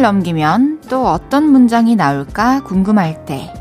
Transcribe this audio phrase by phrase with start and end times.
[0.00, 3.52] 넘기면 또 어떤 문장이 나올까 궁금할 때,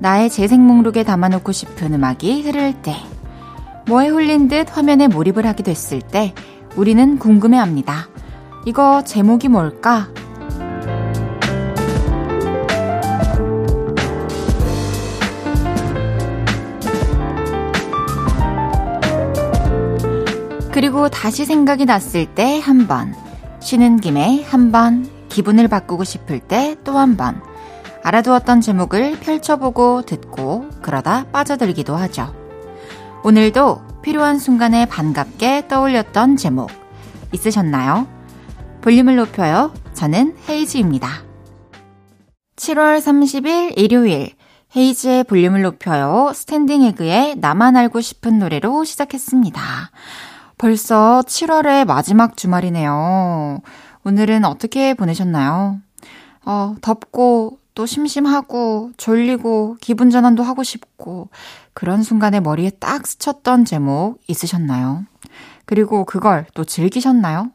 [0.00, 2.94] 나의 재생 목록에 담아놓고 싶은 음악이 흐를 때,
[3.86, 6.34] 뭐에 홀린 듯 화면에 몰입을 하게 됐을 때,
[6.76, 8.08] 우리는 궁금해 합니다.
[8.66, 10.08] 이거 제목이 뭘까?
[20.70, 23.12] 그리고 다시 생각이 났을 때 한 번,
[23.58, 25.08] 쉬는 김에 한 번,
[25.38, 27.40] 기분을 바꾸고 싶을 때 또 한 번,
[28.02, 32.34] 알아두었던 제목을 펼쳐보고 듣고 그러다 빠져들기도 하죠.
[33.22, 36.70] 오늘도 필요한 순간에 반갑게 떠올렸던 제목
[37.32, 38.08] 있으셨나요?
[38.80, 39.72] 볼륨을 높여요.
[39.94, 41.08] 저는 헤이즈입니다.
[42.56, 44.32] 7월 30일 일요일
[44.76, 46.32] 헤이즈의 볼륨을 높여요.
[46.34, 49.60] 스탠딩 에그의 나만 알고 싶은 노래로 시작했습니다.
[50.58, 53.60] 벌써 7월의 마지막 주말이네요.
[54.04, 55.78] 오늘은 어떻게 보내셨나요?
[56.44, 61.28] 어, 덥고 또 심심하고 졸리고 기분 전환도 하고 싶고
[61.74, 65.04] 그런 순간에 머리에 딱 스쳤던 제목 있으셨나요?
[65.64, 67.50] 그리고 그걸 또 즐기셨나요?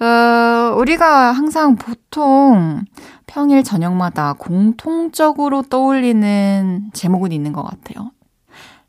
[0.00, 2.84] 어, 우리가 항상 보통
[3.26, 8.12] 평일 저녁마다 공통적으로 떠올리는 제목은 있는 것 같아요.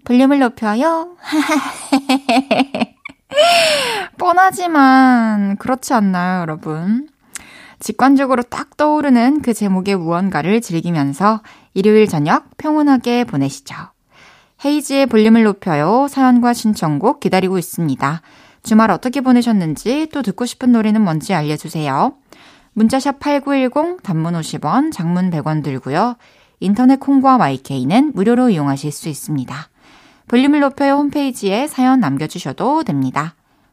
[0.05, 1.15] 볼륨을 높여요?
[4.19, 7.09] 뻔하지만 그렇지 않나요, 여러분?
[7.79, 11.41] 직관적으로 딱 떠오르는 그 제목의 무언가를 즐기면서
[11.73, 13.75] 일요일 저녁 평온하게 보내시죠.
[14.63, 16.07] 헤이지의 볼륨을 높여요.
[16.09, 18.21] 사연과 신청곡 기다리고 있습니다.
[18.61, 22.13] 주말 어떻게 보내셨는지 또 듣고 싶은 노래는 뭔지 알려주세요.
[22.73, 26.17] 문자샵 8910 단문 50원, 장문 100원 들고요.
[26.59, 29.55] 인터넷 콩과 마이케이는 무료로 이용하실 수 있습니다.
[30.27, 33.35] 볼륨을 높여요 홈페이지에 사연 남겨주셔도 됩니다.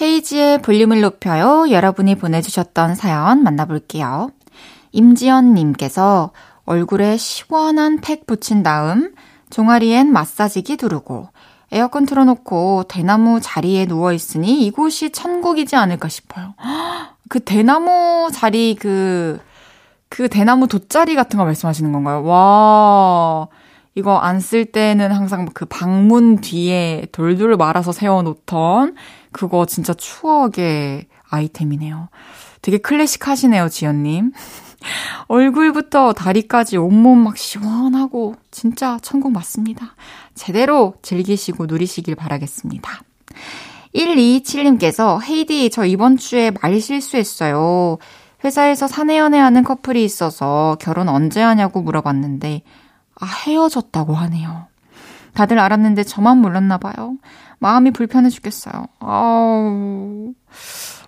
[0.00, 1.70] 헤이지의 볼륨을 높여요.
[1.70, 4.30] 여러분이 보내주셨던 사연 만나볼게요.
[4.92, 6.30] 임지연님께서
[6.64, 9.12] 얼굴에 시원한 팩 붙인 다음
[9.50, 11.28] 종아리엔 마사지기 두르고
[11.72, 16.54] 에어컨 틀어놓고 대나무 자리에 누워있으니 이곳이 천국이지 않을까 싶어요.
[17.28, 19.38] 그 대나무 자리 그,
[20.08, 22.24] 그 대나무 돗자리 같은 거 말씀하시는 건가요?
[22.24, 23.46] 와,
[23.94, 28.94] 이거 안 쓸 때는 항상 그 방문 뒤에 돌돌 말아서 세워놓던
[29.32, 32.08] 그거 진짜 추억의 아이템이네요.
[32.62, 34.32] 되게 클래식 하시네요, 지연님.
[35.28, 39.94] 얼굴부터 다리까지 온몸 막 시원하고 진짜 천국 맞습니다.
[40.34, 43.02] 제대로 즐기시고 누리시길 바라겠습니다.
[43.94, 47.98] 127님께서 헤이디 저 이번 주에 말 실수했어요.
[48.44, 52.62] 회사에서 사내연애하는 커플이 있어서 결혼 언제 하냐고 물어봤는데
[53.20, 54.66] 아 헤어졌다고 하네요.
[55.34, 57.16] 다들 알았는데 저만 몰랐나 봐요.
[57.58, 58.86] 마음이 불편해 죽겠어요.
[59.00, 60.32] 아우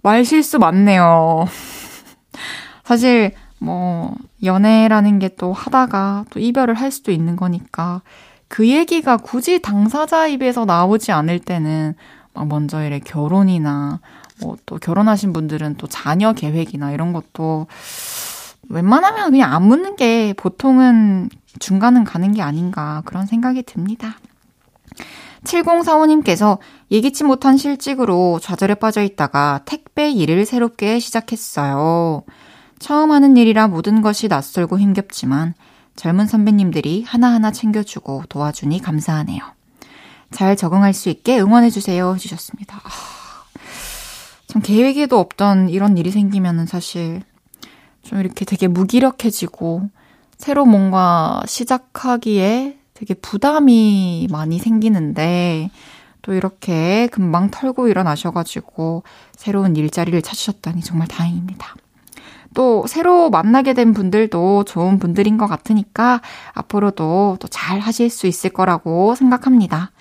[0.03, 1.47] 말 실수 많네요.
[2.84, 8.03] 사실 뭐 연애라는 게 또 하다가 또 이별을 할 수도 있는 거니까
[8.49, 11.94] 그 얘기가 굳이 당사자 입에서 나오지 않을 때는
[12.34, 14.00] 막 먼저 이래 결혼이나
[14.41, 17.67] 뭐 또 결혼하신 분들은 또 자녀 계획이나 이런 것도
[18.69, 24.17] 웬만하면 그냥 안 묻는 게 보통은 중간은 가는 게 아닌가 그런 생각이 듭니다.
[25.44, 26.59] 7045님께서
[26.91, 32.23] 예기치 못한 실직으로 좌절에 빠져 있다가 택배 일을 새롭게 시작했어요.
[32.79, 35.55] 처음 하는 일이라 모든 것이 낯설고 힘겹지만
[35.97, 39.41] 젊은 선배님들이 하나하나 챙겨주고 도와주니 감사하네요.
[40.31, 42.15] 잘 적응할 수 있게 응원해주세요.
[42.15, 42.76] 해주셨습니다.
[42.76, 42.91] 아,
[44.47, 47.23] 참 계획에도 없던 이런 일이 생기면은 사실
[48.03, 49.88] 좀 이렇게 되게 무기력해지고
[50.43, 55.71] 새로 뭔가 시작하기에 되게 부담이 많이 생기는데
[56.21, 59.05] 또 이렇게 금방 털고 일어나셔가지고
[59.37, 61.77] 새로운 일자리를 찾으셨다니 정말 다행입니다.
[62.55, 66.21] 또 새로 만나게 된 분들도 좋은 분들인 것 같으니까
[66.55, 69.93] 앞으로도 또 잘 하실 수 있을 거라고 생각합니다.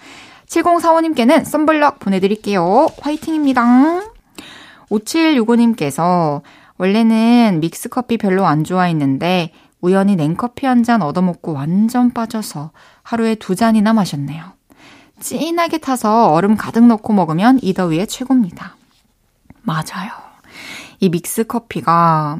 [0.47, 2.87] 7045님께는 썬블럭 보내드릴게요.
[2.99, 4.01] 화이팅입니다.
[4.89, 6.41] 5765님께서
[6.79, 12.71] 원래는 믹스커피 별로 안 좋아했는데 우연히 냉커피 한 잔 얻어먹고 완전 빠져서
[13.03, 14.43] 하루에 두 잔이나 마셨네요.
[15.19, 18.75] 진하게 타서 얼음 가득 넣고 먹으면 이 더위에 최고입니다.
[19.61, 20.09] 맞아요.
[20.99, 22.39] 이 믹스 커피가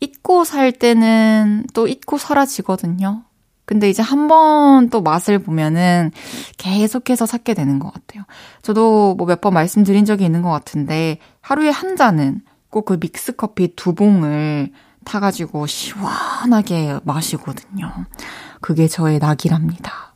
[0.00, 3.22] 잊고 살 때는 또 잊고 사라지거든요.
[3.64, 6.10] 근데 이제 한 번 또 맛을 보면은
[6.58, 8.24] 계속해서 찾게 되는 것 같아요.
[8.62, 13.36] 저도 뭐 몇 번 말씀드린 적이 있는 것 같은데 하루에 한 잔은 꼭 그 믹스
[13.36, 14.70] 커피 두 봉을
[15.06, 17.90] 타가지고 시원하게 마시거든요.
[18.60, 20.14] 그게 저의 낙이랍니다.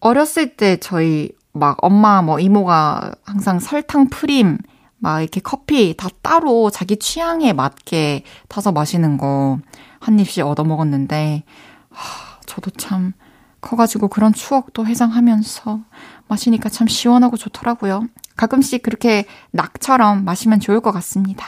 [0.00, 4.58] 어렸을 때 저희 막 엄마 뭐 이모가 항상 설탕 프림
[4.98, 9.60] 막 이렇게 커피 다 따로 자기 취향에 맞게 타서 마시는 거
[10.04, 11.44] 한 입씩 얻어 먹었는데
[11.88, 13.14] 하, 저도 참
[13.62, 15.80] 커가지고 그런 추억도 회상하면서
[16.28, 18.06] 마시니까 참 시원하고 좋더라고요.
[18.36, 21.46] 가끔씩 그렇게 낙처럼 마시면 좋을 것 같습니다.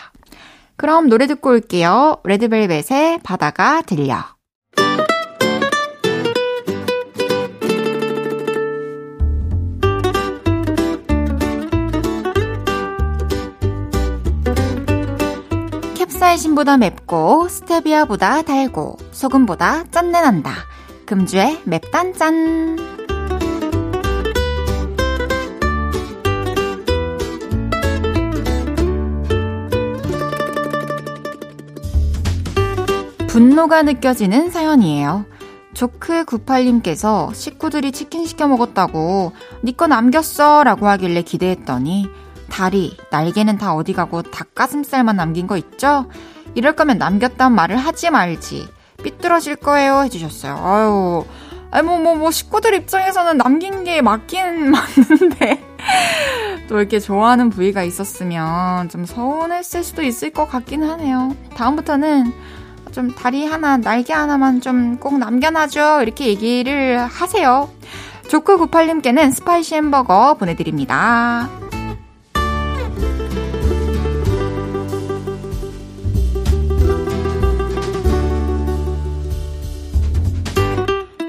[0.76, 2.19] 그럼 노래 듣고 올게요.
[2.25, 4.25] 레드벨벳의 바다가 들려.
[15.94, 20.52] 캡사이신보다 맵고 스테비아보다 달고 소금보다 짠내 난다.
[21.06, 23.06] 금주의 맵단짠.
[33.36, 35.26] 분노가 느껴지는 사연이에요.
[35.74, 42.08] 조크98님께서 식구들이 치킨 시켜 먹었다고 니거 남겼어 라고 하길래 기대했더니
[42.48, 46.08] 다리, 날개는 다 어디 가고 닭가슴살만 남긴 거 있죠?
[46.54, 48.68] 이럴 거면 남겼단 말을 하지 말지.
[49.02, 50.04] 삐뚤어질 거예요.
[50.04, 50.56] 해주셨어요.
[50.56, 51.24] 아유.
[51.72, 55.62] 아니, 뭐, 뭐, 뭐, 식구들 입장에서는 남긴 게 맞긴 맞는데.
[56.70, 61.36] 또 이렇게 좋아하는 부위가 있었으면 좀 서운했을 수도 있을 것 같긴 하네요.
[61.54, 62.32] 다음부터는
[62.96, 66.00] 좀 다리 하나, 날개 하나만 좀 꼭 남겨놔줘.
[66.02, 67.69] 이렇게 얘기를 하세요.
[68.28, 71.50] 조크98님께는 spicy 햄버거 보내드립니다.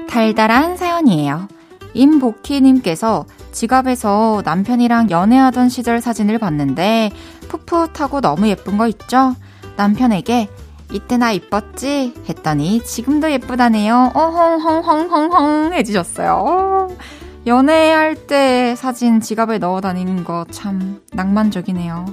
[0.08, 1.48] 달달한 사연이에요.
[1.92, 7.10] 임복희님께서 지갑에서 남편이랑 연애하던 시절 사진을 봤는데
[7.48, 9.34] 풋풋하고 너무 예쁜 거 있죠?
[9.76, 10.48] 남편에게
[10.92, 12.14] 이때 나 이뻤지?
[12.28, 14.12] 했더니 지금도 예쁘다네요.
[14.14, 16.88] 어헝헝헝헝헝 해주셨어요.
[17.46, 22.06] 연애할 때 사진 지갑에 넣어 다니는 거 참 낭만적이네요.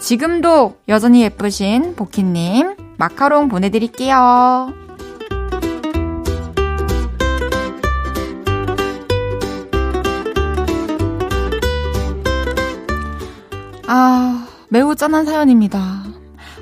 [0.00, 4.72] 지금도 여전히 예쁘신 보키님 마카롱 보내드릴게요.
[13.86, 16.02] 아, 매우 짠한 사연입니다.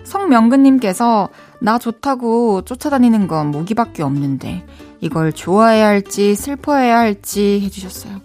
[0.05, 1.29] 성명근님께서
[1.61, 4.65] 나 좋다고 쫓아다니는 건 모기밖에 없는데
[5.01, 8.21] 이걸 좋아해야 할지 슬퍼해야 할지 해주셨어요.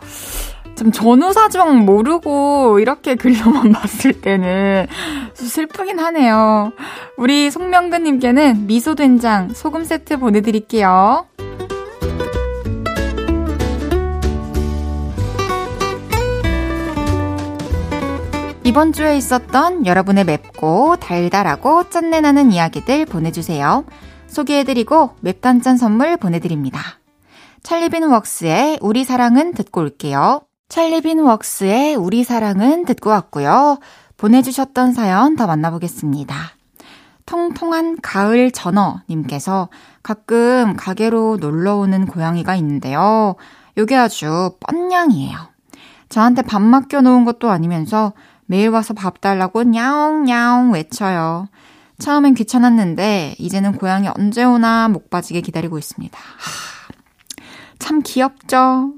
[0.76, 4.88] 좀 전후사정 모르고 이렇게 글로만 봤을 때는
[5.34, 6.72] 슬프긴 하네요.
[7.18, 11.28] 우리 송명근님께는 미소된장 소금 세트 보내드릴게요.
[18.66, 23.86] 이번 주에 있었던 여러분의 맵고 달달하고 짠내나는 이야기들 보내주세요.
[24.26, 26.82] 소개해드리고 맵단짠 선물 보내드립니다.
[27.62, 30.42] 찰리빈 웍스의 우리 사랑은 듣고 올게요.
[30.68, 33.78] 찰리빈 웍스의 우리 사랑은 듣고 왔고요.
[34.18, 36.36] 보내주셨던 사연 더 만나보겠습니다.
[37.28, 39.70] 통통한 가을 전어님께서
[40.02, 43.36] 가끔 가게로 놀러 오는 고양이가 있는데요.
[43.78, 45.38] 요게 아주 뻔냥이에요.
[46.10, 48.14] 저한테 밥 맡겨놓은 것도 아니면서
[48.46, 51.48] 매일 와서 밥 달라고 냐옹냐옹 외쳐요.
[51.98, 56.18] 처음엔 귀찮았는데 이제는 고양이 언제 오나 목 빠지게 기다리고 있습니다.
[56.18, 56.94] 하,
[57.80, 58.94] 참 귀엽죠?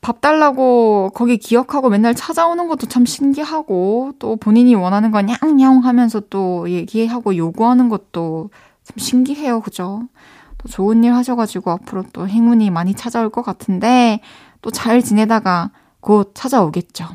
[0.00, 6.20] 밥 달라고 거기 기억하고 맨날 찾아오는 것도 참 신기하고 또 본인이 원하는 거 냥냥 하면서
[6.30, 8.50] 또 얘기하고 요구하는 것도
[8.84, 9.60] 참 신기해요.
[9.60, 10.02] 그죠?
[10.58, 14.20] 또 좋은 일 하셔가지고 앞으로 또 행운이 많이 찾아올 것 같은데
[14.62, 17.06] 또 잘 지내다가 곧 찾아오겠죠.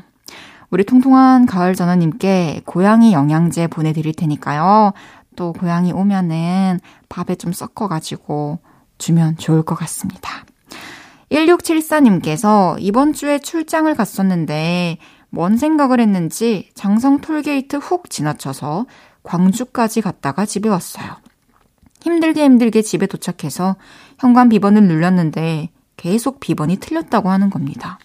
[0.70, 4.92] 우리 통통한 가을 전원님께 고양이 영양제 보내드릴 테니까요.
[5.36, 8.60] 또 고양이 오면은 밥에 좀 섞어가지고
[8.98, 10.44] 주면 좋을 것 같습니다.
[11.32, 14.98] 1674님께서 이번 주에 출장을 갔었는데
[15.30, 18.86] 뭔 생각을 했는지 장성 톨게이트 훅 지나쳐서
[19.22, 21.16] 광주까지 갔다가 집에 왔어요.
[22.02, 23.76] 힘들게 힘들게 집에 도착해서
[24.18, 27.98] 현관 비번을 눌렀는데 계속 비번이 틀렸다고 하는 겁니다.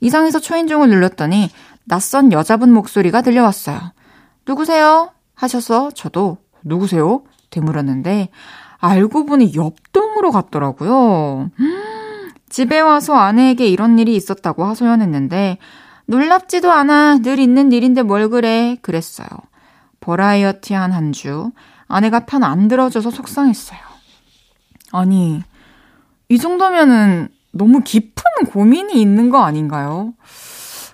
[0.00, 1.50] 이상해서 초인종을 눌렀더니
[1.90, 3.80] 낯선 여자분 목소리가 들려왔어요.
[4.46, 5.10] 누구세요?
[5.34, 7.24] 하셔서 저도 누구세요?
[7.50, 8.28] 되물었는데
[8.78, 11.50] 알고 보니 옆동으로 갔더라고요.
[12.48, 15.58] 집에 와서 아내에게 이런 일이 있었다고 하소연했는데
[16.06, 19.26] 놀랍지도 않아 늘 있는 일인데 뭘 그래 그랬어요.
[19.98, 21.50] 버라이어티한 한 주.
[21.88, 23.80] 아내가 편 안 들어줘서 속상했어요.
[24.92, 25.42] 아니,
[26.28, 30.14] 이 정도면은 너무 깊은 고민이 있는 거 아닌가요?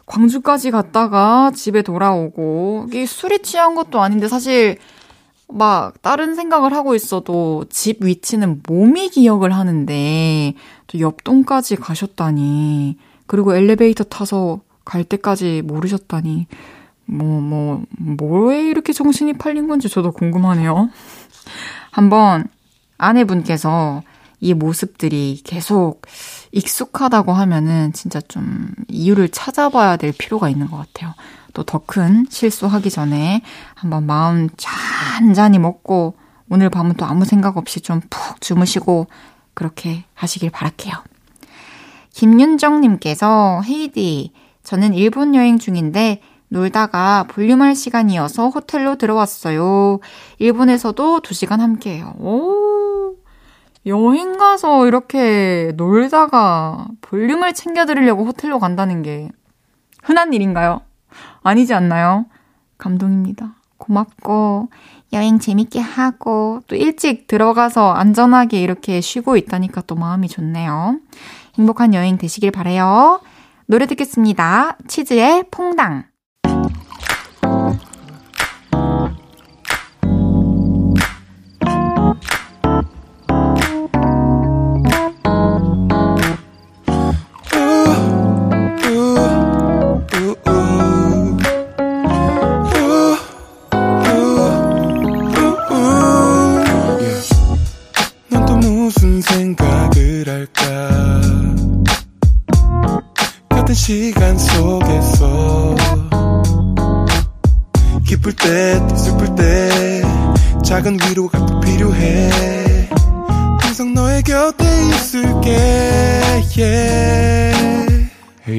[0.06, 4.78] 광주까지 갔다가 집에 돌아오고, 이게 술이 취한 것도 아닌데 사실
[5.48, 10.54] 막 다른 생각을 하고 있어도 집 위치는 몸이 기억을 하는데
[10.86, 12.98] 또 옆동까지 가셨다니.
[13.26, 16.46] 그리고 엘리베이터 타서 갈 때까지 모르셨다니.
[17.06, 20.90] 뭐, 뭐, 뭐에 이렇게 정신이 팔린 건지 저도 궁금하네요.
[21.90, 22.48] 한번
[22.98, 24.02] 아내분께서
[24.40, 26.02] 이 모습들이 계속
[26.56, 31.12] 익숙하다고 하면은 진짜 좀 이유를 찾아봐야 될 필요가 있는 것 같아요.
[31.52, 33.42] 또 더 큰 실수하기 전에
[33.74, 36.16] 한번 마음 잔잔히 먹고
[36.50, 39.06] 오늘 밤은 또 아무 생각 없이 좀 푹 주무시고
[39.54, 40.94] 그렇게 하시길 바랄게요.
[42.12, 44.32] 김윤정님께서 헤이디,
[44.62, 49.98] 저는 일본 여행 중인데 놀다가 볼륨할 시간이어서 호텔로 들어왔어요.
[50.38, 52.14] 일본에서도 2시간 함께해요.
[52.18, 52.65] 오,
[53.86, 59.30] 여행 가서 이렇게 놀다가 볼륨을 챙겨드리려고 호텔로 간다는 게
[60.02, 60.80] 흔한 일인가요?
[61.42, 62.26] 아니지 않나요?
[62.78, 63.54] 감동입니다.
[63.78, 64.68] 고맙고,
[65.12, 70.98] 여행 재밌게 하고, 또 일찍 들어가서 안전하게 이렇게 쉬고 있다니까 또 마음이 좋네요.
[71.56, 73.20] 행복한 여행 되시길 바래요.
[73.66, 74.76] 노래 듣겠습니다.
[74.88, 76.04] 치즈의 퐁당.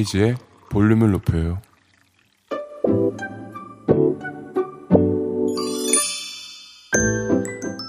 [0.08, 0.36] 헤이지의
[0.70, 1.60] 볼륨을 높여요.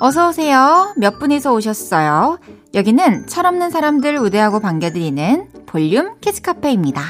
[0.00, 0.94] 어서오세요.
[0.96, 2.38] 몇 분이서 오셨어요?
[2.74, 7.02] 여기는 철없는 사람들 우대하고 반겨드리는 볼륨 키즈카페입니다.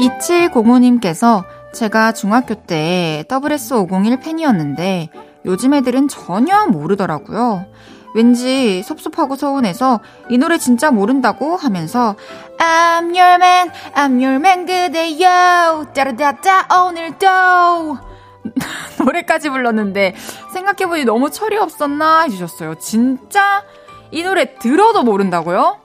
[0.00, 5.10] 2705님께서 제가 중학교 때 WS501 팬이었는데
[5.44, 7.66] 요즘 애들은 전혀 모르더라고요.
[8.14, 12.16] 왠지 섭섭하고 서운해서 이 노래 진짜 모른다고 하면서
[12.58, 17.98] I'm your man, I'm your man 그대여 따라다다 오늘도
[19.04, 20.14] 노래까지 불렀는데
[20.52, 22.76] 생각해보니 너무 철이 없었나 해주셨어요.
[22.76, 23.62] 진짜
[24.10, 25.78] 이 노래 들어도 모른다고요?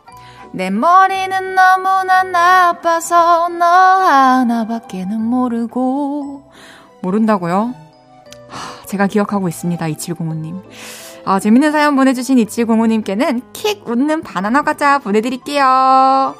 [0.52, 6.50] 내 머리는 너무나 나빠서 너 하나밖에는 모르고
[7.02, 7.85] 모른다고요?
[8.86, 9.86] 제가 기억하고 있습니다.
[9.86, 10.62] 2705님.
[11.26, 16.36] 아, 재밌는 사연 보내주신 2705님께는 킥 웃는 바나나 과자 보내드릴게요.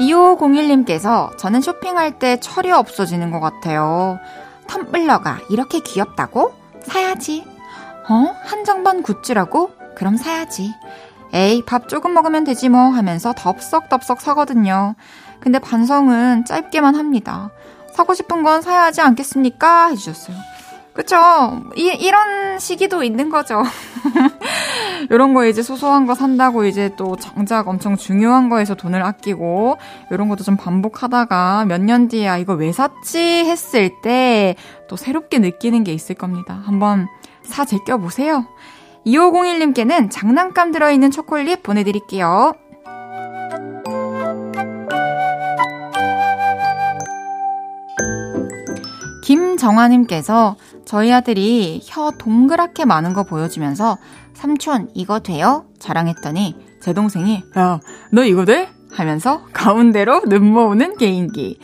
[0.00, 4.18] 2501님께서 저는 쇼핑할 때 철이 없어지는 것 같아요.
[4.66, 6.52] 텀블러가 이렇게 귀엽다고?
[6.82, 7.44] 사야지.
[8.08, 8.34] 어?
[8.44, 9.70] 한정판 굿즈라고?
[9.94, 10.74] 그럼 사야지.
[11.36, 14.94] 에이, 밥 조금 먹으면 되지 뭐 하면서 덥석덥석 사거든요.
[15.38, 17.50] 근데 반성은 짧게만 합니다.
[17.94, 19.88] 사고 싶은 건 사야 하지 않겠습니까?
[19.88, 20.34] 해주셨어요.
[20.94, 21.16] 그쵸?
[21.76, 23.62] 이, 이런 시기도 있는 거죠.
[25.10, 29.76] 이런 거 이제 소소한 거 산다고 이제 또 정작 엄청 중요한 거에서 돈을 아끼고
[30.10, 33.18] 이런 것도 좀 반복하다가 몇 년 뒤에 아, 이거 왜 샀지?
[33.44, 34.56] 했을 때
[34.88, 36.62] 또 새롭게 느끼는 게 있을 겁니다.
[36.64, 37.08] 한번
[37.42, 38.46] 사 제껴보세요.
[39.06, 42.54] 2501님께는 장난감 들어있는 초콜릿 보내드릴게요.
[49.22, 53.98] 김정아님께서 저희 아들이 혀 동그랗게 많은 거 보여주면서
[54.34, 55.64] 삼촌 이거 돼요?
[55.78, 57.80] 자랑했더니 제 동생이 야
[58.12, 58.68] 너 이거 돼?
[58.92, 61.58] 하면서 가운데로 눈 모으는 개인기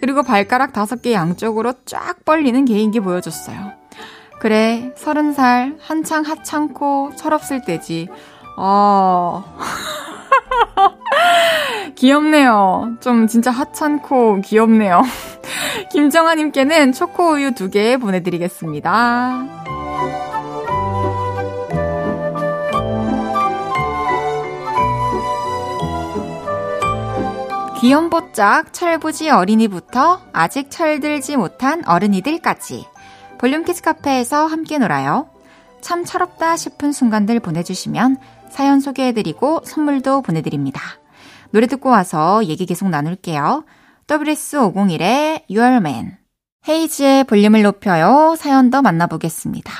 [0.00, 3.77] 그리고 발가락 다섯 개 양쪽으로 쫙 벌리는 개인기 보여줬어요.
[4.38, 8.08] 그래, 서른 살, 한창 하찮고 철없을 때지.
[8.56, 9.44] 어.
[11.96, 12.96] 귀엽네요.
[13.00, 15.02] 좀 진짜 하찮고 귀엽네요.
[15.90, 19.46] 김정아님께는 초코우유 두개 보내드리겠습니다.
[27.80, 32.84] 귀염뽀짝 철부지 어린이부터 아직 철들지 못한 어른이들까지
[33.38, 35.28] 볼륨 키즈 카페에서 함께 놀아요.
[35.80, 38.16] 참 철없다 싶은 순간들 보내주시면
[38.50, 40.80] 사연 소개해드리고 선물도 보내드립니다.
[41.50, 43.64] 노래 듣고 와서 얘기 계속 나눌게요.
[44.06, 46.16] SS501의 U R Man.
[46.68, 48.34] 헤이즈의 볼륨을 높여요.
[48.36, 49.72] 사연 더 만나보겠습니다.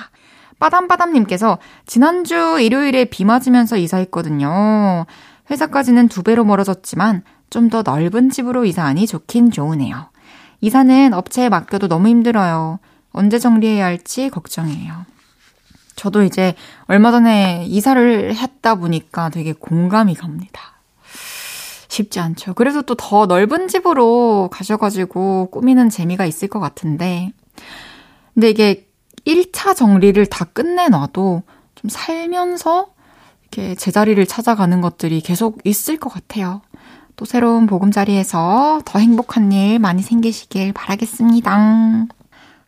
[0.58, 5.06] 빠담빠담님께서 지난주 일요일에 비 맞으면서 이사했거든요.
[5.50, 10.10] 회사까지는 두 배로 멀어졌지만 좀 더 넓은 집으로 이사하니 좋긴 좋으네요.
[10.60, 12.78] 이사는 업체에 맡겨도 너무 힘들어요.
[13.12, 15.06] 언제 정리해야 할지 걱정이에요.
[15.96, 16.54] 저도 이제
[16.86, 20.78] 얼마 전에 이사를 했다 보니까 되게 공감이 갑니다.
[21.88, 22.54] 쉽지 않죠.
[22.54, 27.32] 그래서 또 더 넓은 집으로 가셔가지고 꾸미는 재미가 있을 것 같은데.
[28.34, 28.86] 근데 이게
[29.26, 31.42] 1차 정리를 다 끝내놔도
[31.74, 32.88] 좀 살면서
[33.42, 36.62] 이렇게 제자리를 찾아가는 것들이 계속 있을 것 같아요.
[37.16, 42.06] 또 새로운 보금자리에서 더 행복한 일 많이 생기시길 바라겠습니다.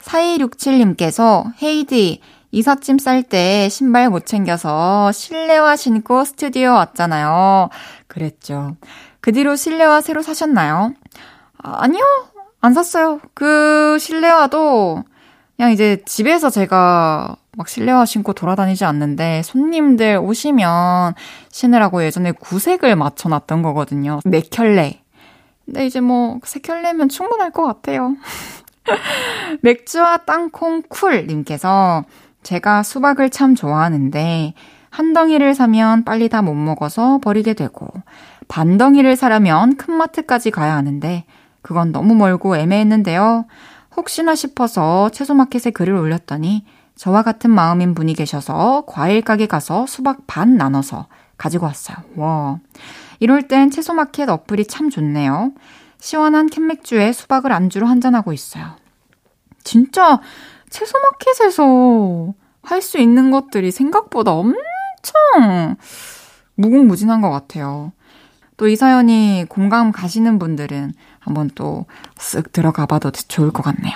[0.03, 2.21] 4267님께서 헤이디
[2.53, 7.69] 이삿짐 쌀 때 신발 못 챙겨서 실내화 신고 스튜디오 왔잖아요.
[8.09, 8.77] 그랬죠.
[9.21, 10.95] 그 뒤로 실내화 새로 사셨나요?
[11.63, 12.03] 아, 아니요.
[12.61, 13.21] 안 샀어요.
[13.35, 15.05] 그 실내화도
[15.57, 21.15] 그냥 이제 집에서 제가 막 실내화 신고 돌아다니지 않는데 손님들 오시면
[21.51, 24.21] 신으라고 예전에 구색을 맞춰놨던 거거든요.
[24.25, 25.03] 네 켤레.
[25.67, 28.17] 근데 이제 뭐 세 켤레면 충분할 것 같아요.
[29.63, 32.05] 맥주와 땅콩 쿨님께서
[32.43, 34.55] 제가 수박을 참 좋아하는데
[34.91, 37.89] 한 덩이를 사면 빨리 다 못 먹어서 버리게 되고
[38.49, 41.25] 반 덩이를 사려면 큰 마트까지 가야 하는데
[41.63, 43.45] 그건 너무 멀고 애매했는데요.
[43.97, 46.65] 혹시나 싶어서 채소마켓에 글을 올렸더니
[46.97, 51.97] 저와 같은 마음인 분이 계셔서 과일 가게 가서 수박 반 나눠서 가지고 왔어요.
[52.17, 52.59] 와.
[53.21, 55.53] 이럴 땐 채소마켓 어플이 참 좋네요.
[56.01, 58.77] 시원한 캔맥주에 수박을 안주로 한잔하고 있어요.
[59.65, 60.21] 진짜
[60.71, 65.77] 채소마켓에서 할 수 있는 것들이 생각보다 엄청
[66.57, 67.93] 무궁무진한 것 같아요.
[68.57, 71.87] 또 이 사연이 공감 가시는 분들은 한번 또
[72.17, 73.95] 쓱 들어가 봐도 좋을 것 같네요.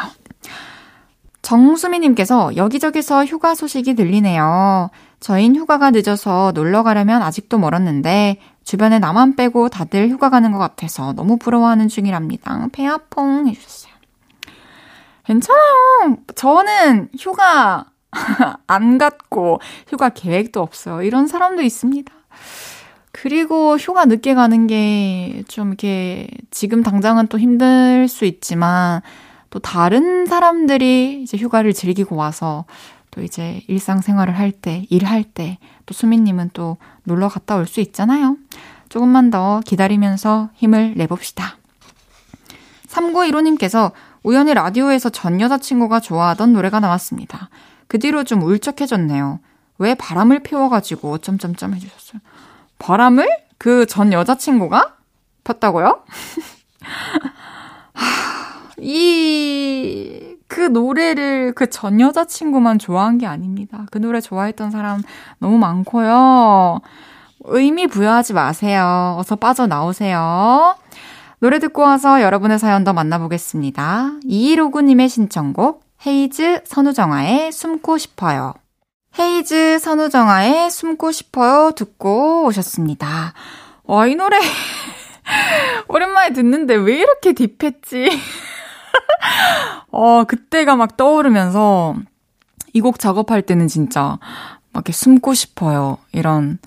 [1.43, 4.90] 정수미님께서 여기저기서 휴가 소식이 들리네요.
[5.21, 11.12] 저흰 휴가가 늦어서 놀러 가려면 아직도 멀었는데 주변에 나만 빼고 다들 휴가 가는 것 같아서
[11.12, 12.68] 너무 부러워하는 중이랍니다.
[12.72, 13.92] 배아퐁 해주셨어요.
[15.27, 16.16] 괜찮아요.
[16.35, 17.87] 저는 휴가
[18.66, 21.03] 안 갔고 휴가 계획도 없어요.
[21.03, 22.12] 이런 사람도 있습니다.
[23.12, 29.03] 그리고 휴가 늦게 가는 게 좀 이렇게 지금 당장은 또 힘들 수 있지만
[29.50, 32.64] 또 다른 사람들이 이제 휴가를 즐기고 와서
[33.14, 38.37] 또 이제 일상생활을 할 때, 일할 때, 또 수민님은 또 놀러 갔다 올 수 있잖아요.
[38.88, 41.57] 조금만 더 기다리면서 힘을 내봅시다.
[42.88, 43.92] 3915님께서
[44.24, 47.50] 우연히 라디오에서 전 여자친구가 좋아하던 노래가 나왔습니다.
[47.87, 49.38] 그 뒤로 좀 울적해졌네요.
[49.79, 52.20] 왜 바람을 피워가지고 점점점 해주셨어요.
[52.79, 53.29] 바람을?
[53.59, 54.96] 그 전 여자친구가?
[55.44, 56.03] 폈다고요?
[58.81, 63.87] 이, 그 노래를 그 전 여자친구만 좋아한 게 아닙니다.
[63.90, 65.02] 그 노래 좋아했던 사람
[65.38, 66.80] 너무 많고요.
[67.46, 69.16] 의미 부여하지 마세요.
[69.18, 70.76] 어서 빠져나오세요.
[71.40, 74.12] 노래 듣고 와서 여러분의 사연 더 만나보겠습니다.
[74.24, 78.54] 2159님의 신청곡, 헤이즈 선우정아의 숨고 싶어요.
[79.18, 83.35] 헤이즈 선우정아의 숨고 싶어요 듣고 오셨습니다.
[83.85, 84.38] 와, 이 노래
[85.88, 88.09] 오랜만에 듣는데 왜 이렇게 딥했지?
[89.92, 91.94] 어, 그때가 막 떠오르면서
[92.74, 94.18] 이 곡 작업할 때는 진짜
[94.72, 95.98] 막 이렇게 숨고 싶어요.
[96.12, 96.59] 이런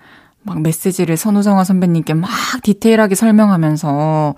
[0.44, 2.30] 막 메시지를 선우정아 선배님께 막
[2.64, 4.36] 디테일하게 설명하면서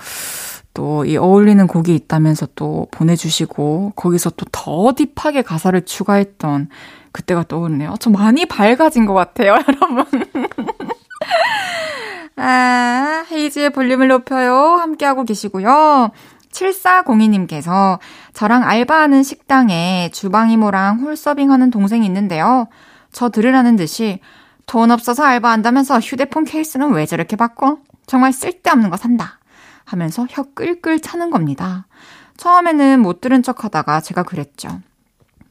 [0.73, 6.69] 또 이 어울리는 곡이 있다면서 또 보내주시고 거기서 또 더 딥하게 가사를 추가했던
[7.11, 7.95] 그때가 떠오르네요.
[7.99, 10.05] 저 많이 밝아진 것 같아요, 여러분.
[12.37, 14.77] 아, 헤이즈의 볼륨을 높여요.
[14.79, 16.11] 함께하고 계시고요.
[16.51, 17.99] 7402님께서
[18.33, 22.67] 저랑 알바하는 식당에 주방 이모랑 홀 서빙 하는 동생이 있는데요.
[23.11, 24.19] 저 들으라는 듯이
[24.65, 27.79] 돈 없어서 알바한다면서 휴대폰 케이스는 왜 저렇게 바꿔?
[28.05, 29.39] 정말 쓸데없는 거 산다.
[29.83, 31.87] 하면서 혀 끌끌 차는 겁니다.
[32.37, 34.79] 처음에는 못 들은 척 하다가 제가 그랬죠.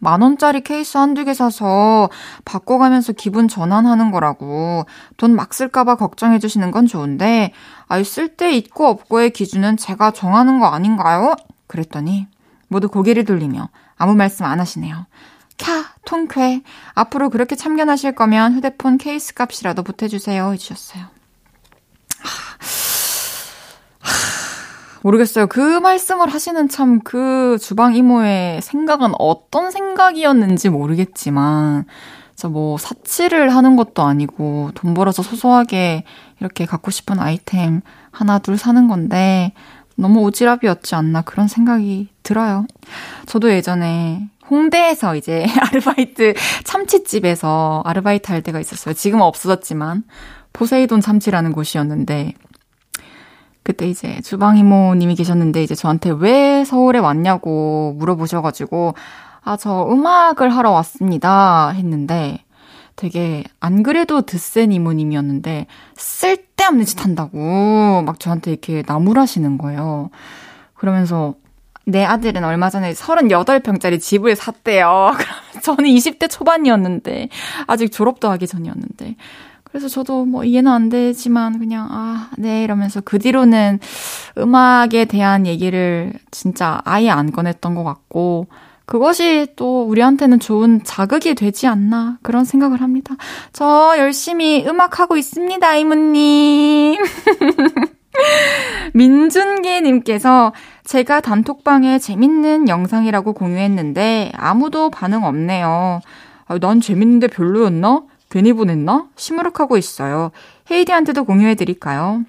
[0.01, 2.09] 만 원짜리 케이스 한두 개 사서
[2.45, 7.53] 바꿔가면서 기분 전환하는 거라고 돈 막 쓸까봐 걱정해 주시는 건 좋은데
[7.89, 11.35] 아이 쓸데 있고 없고의 기준은 제가 정하는 거 아닌가요?
[11.67, 12.27] 그랬더니
[12.69, 15.07] 모두 고개를 돌리며 아무 말씀 안 하시네요.
[15.59, 16.63] 캬, 통쾌.
[16.95, 20.53] 앞으로 그렇게 참견하실 거면 휴대폰 케이스 값이라도 보태주세요.
[20.53, 21.18] 해주셨어요.
[25.03, 25.47] 모르겠어요.
[25.47, 31.87] 그 말씀을 하시는 참 그 주방 이모의 생각은 어떤 생각이었는지 모르겠지만,
[32.37, 36.05] 저뭐 사치를 하는 것도 아니고 돈 벌어서 소소하게
[36.41, 37.81] 이렇게 갖고 싶은 아이템
[38.13, 39.53] 하나 둘 사는 건데
[39.97, 42.65] 너무 오지랖이었지 않나 그런 생각이 들어요.
[43.27, 48.95] 저도 예전에 홍대에서 이제 아르바이트 참치집에서 아르바이트 할 때가 있었어요.
[48.95, 50.05] 지금은 없어졌지만
[50.53, 52.35] 포세이돈 참치라는 곳이었는데
[53.69, 58.95] 그때 이제 주방 이모님이 계셨는데 이제 저한테 왜 서울에 왔냐고 물어보셔가지고
[59.45, 62.45] 아 저 음악을 하러 왔습니다 했는데
[62.97, 70.09] 되게 안 그래도 드센 이모님이었는데 쓸데없는 짓 한다고 막 저한테 이렇게 나무라시는 거예요.
[70.75, 71.35] 그러면서
[71.85, 75.13] 내 아들은 얼마 전에 38평짜리 집을 샀대요.
[75.63, 77.29] 저는 20대 초반이었는데
[77.67, 79.17] 아직 졸업도 하기 전이었는데
[79.79, 83.79] 그래서 저도 뭐 이해는 안 되지만 그냥 아, 네 이러면서 그 뒤로는
[84.37, 88.49] 음악에 대한 얘기를 진짜 아예 안 꺼냈던 것 같고
[88.87, 93.15] 그것이 또 우리한테는 좋은 자극이 되지 않나 그런 생각을 합니다.
[93.53, 96.99] 저 열심히 음악하고 있습니다, 이모님.
[98.95, 106.01] 민준기님께서 제가 단톡방에 재밌는 영상이라고 공유했는데 아무도 반응 없네요.
[106.47, 108.03] 아, 난 재밌는데 별로였나?
[108.31, 109.09] 괜히 보냈나?
[109.17, 110.31] 시무룩하고 있어요.
[110.71, 112.25] 헤이디한테도 공유해드릴까요?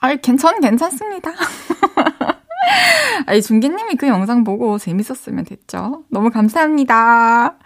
[0.00, 1.32] 아, 괜찮, 괜찮습니다.
[3.26, 6.04] 아니, 중기님이 그 영상 보고 재밌었으면 됐죠.
[6.08, 7.56] 너무 감사합니다.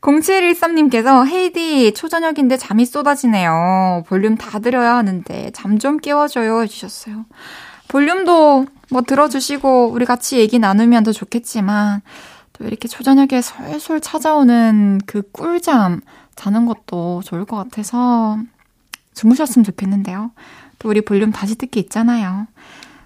[0.00, 4.04] 0713님께서 헤이디 초저녁인데 잠이 쏟아지네요.
[4.06, 7.24] 볼륨 다 들어야 하는데 잠 좀 깨워줘요 해주셨어요.
[7.88, 12.02] 볼륨도 뭐 들어주시고 우리 같이 얘기 나누면 더 좋겠지만
[12.52, 16.00] 또 이렇게 초저녁에 솔솔 찾아오는 그 꿀잠
[16.36, 18.38] 자는 것도 좋을 것 같아서
[19.14, 20.32] 주무셨으면 좋겠는데요.
[20.78, 22.46] 또 우리 볼륨 다시 듣기 있잖아요.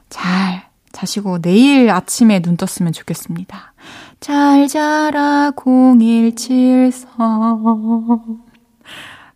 [0.09, 3.73] 잘 자시고 내일 아침에 눈 떴으면 좋겠습니다.
[4.21, 7.19] 잘 자라 0173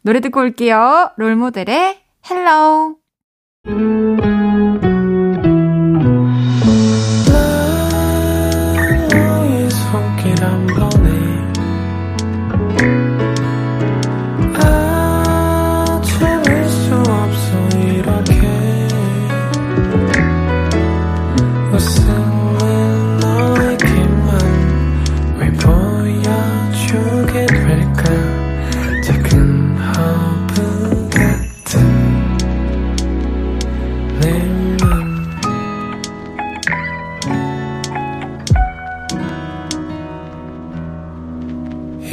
[0.03, 1.11] 노래 듣고 올게요.
[1.17, 2.97] 롤모델의 헬로우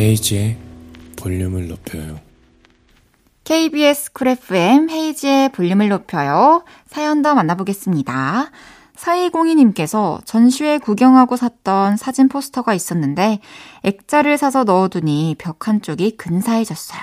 [0.09, 0.57] 헤이즈의
[1.17, 2.19] 볼륨을 높여요.
[3.43, 6.63] KBS Cool FM 헤이즈의 볼륨을 높여요.
[6.87, 8.49] 사연 더 만나보겠습니다.
[8.95, 13.39] 4202님께서 전시회 구경하고 샀던 사진 포스터가 있었는데
[13.83, 17.01] 액자를 사서 넣어두니 벽 한쪽이 근사해졌어요.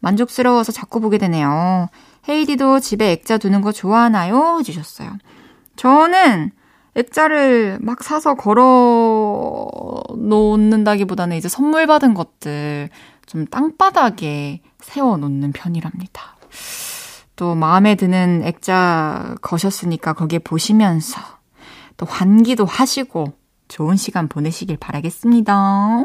[0.00, 1.90] 만족스러워서 자꾸 보게 되네요.
[2.28, 4.58] 헤이즈도 집에 액자 두는 거 좋아하나요?
[4.58, 5.16] 해주셨어요.
[5.76, 6.50] 저는
[6.96, 8.64] 액자를 막 사서 걸어
[10.28, 12.88] 놓는다기보다는 이제 선물 받은 것들
[13.26, 16.36] 좀 땅바닥에 세워 놓는 편이랍니다.
[17.36, 21.20] 또 마음에 드는 액자 거셨으니까 거기에 보시면서
[21.96, 23.32] 또 환기도 하시고
[23.68, 26.04] 좋은 시간 보내시길 바라겠습니다.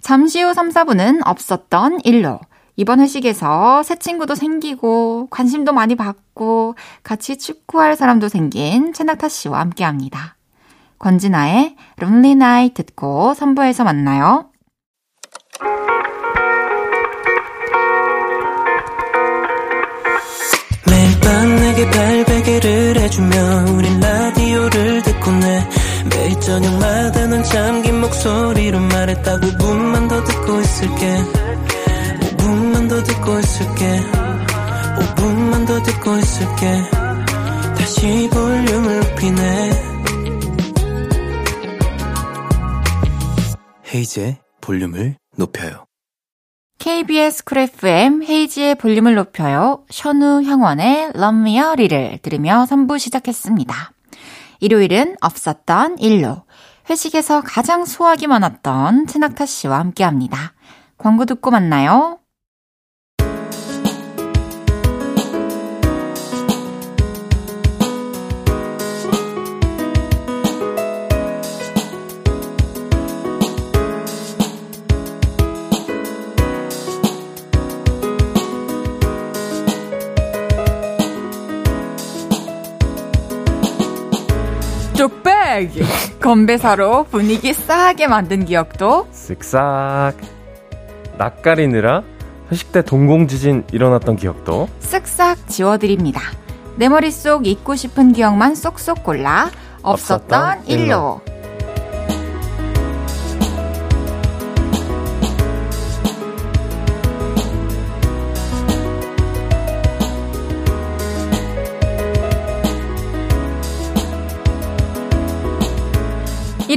[0.00, 2.40] 잠시 후 3, 4분은 없었던 일로
[2.76, 9.84] 이번 회식에서 새 친구도 생기고 관심도 많이 받고 같이 축구할 사람도 생긴 최낙타 씨와 함께
[9.84, 10.36] 합니다.
[11.02, 14.46] 권진아의 Lonely Night 듣고 3부에서 만나요.
[20.86, 25.68] 매일 밤 내게 발베개를 해주며 우린 라디오를 듣고 내
[26.08, 31.16] 매일 저녁마다 넌 잠긴 목소리로 말했다 5분만 더 듣고 있을게.
[32.20, 34.00] 5분만 더 듣고 있을게.
[34.98, 36.82] 5분만 더 듣고 있을게.
[37.76, 39.91] 다시 볼륨을 높이네
[43.94, 45.84] 헤이즈의 볼륨을 높여요
[46.78, 49.84] KBS Cool FM 헤이즈의 볼륨을 높여요.
[49.90, 53.92] 션우 향원의 Love Me a 를 들으며 3부 시작했습니다.
[54.58, 56.42] 일요일은 없었던 일로
[56.90, 60.54] 회식에서 가장 수확이 많았던 최낙타 씨와 함께 합니다.
[60.98, 62.18] 광고 듣고 만나요.
[85.60, 86.20] 족백!
[86.20, 90.14] 건배사로 분위기 싸하게 만든 기억도 쓱싹.
[91.18, 92.02] 낯가리느라
[92.50, 96.20] 회식 때 동공지진 일어났던 기억도 쓱싹 지워드립니다.
[96.76, 99.50] 내 머릿속 잊고 싶은 기억만 쏙쏙 골라
[99.82, 101.20] 없었던, 없었던 일로.
[101.26, 101.31] 일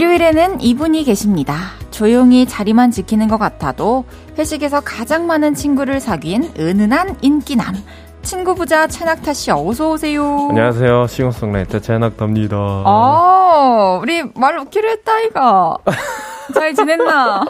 [0.02, 1.56] 요일에는 이분이 계십니다.
[1.90, 4.04] 조용히 자리만 지키는 것 같아도
[4.38, 7.76] 회식에서 가장 많은 친구를 사귄 은은한 인기남.
[8.22, 10.48] 친구 부자 최낙타 씨 어서 오세요.
[10.50, 11.08] 안녕하세요.
[11.08, 12.56] 싱어송라이터 최낙타입니다.
[12.58, 15.78] 아, 우리 말 놓기로 했다 이가.
[16.54, 17.46] 잘 지냈나?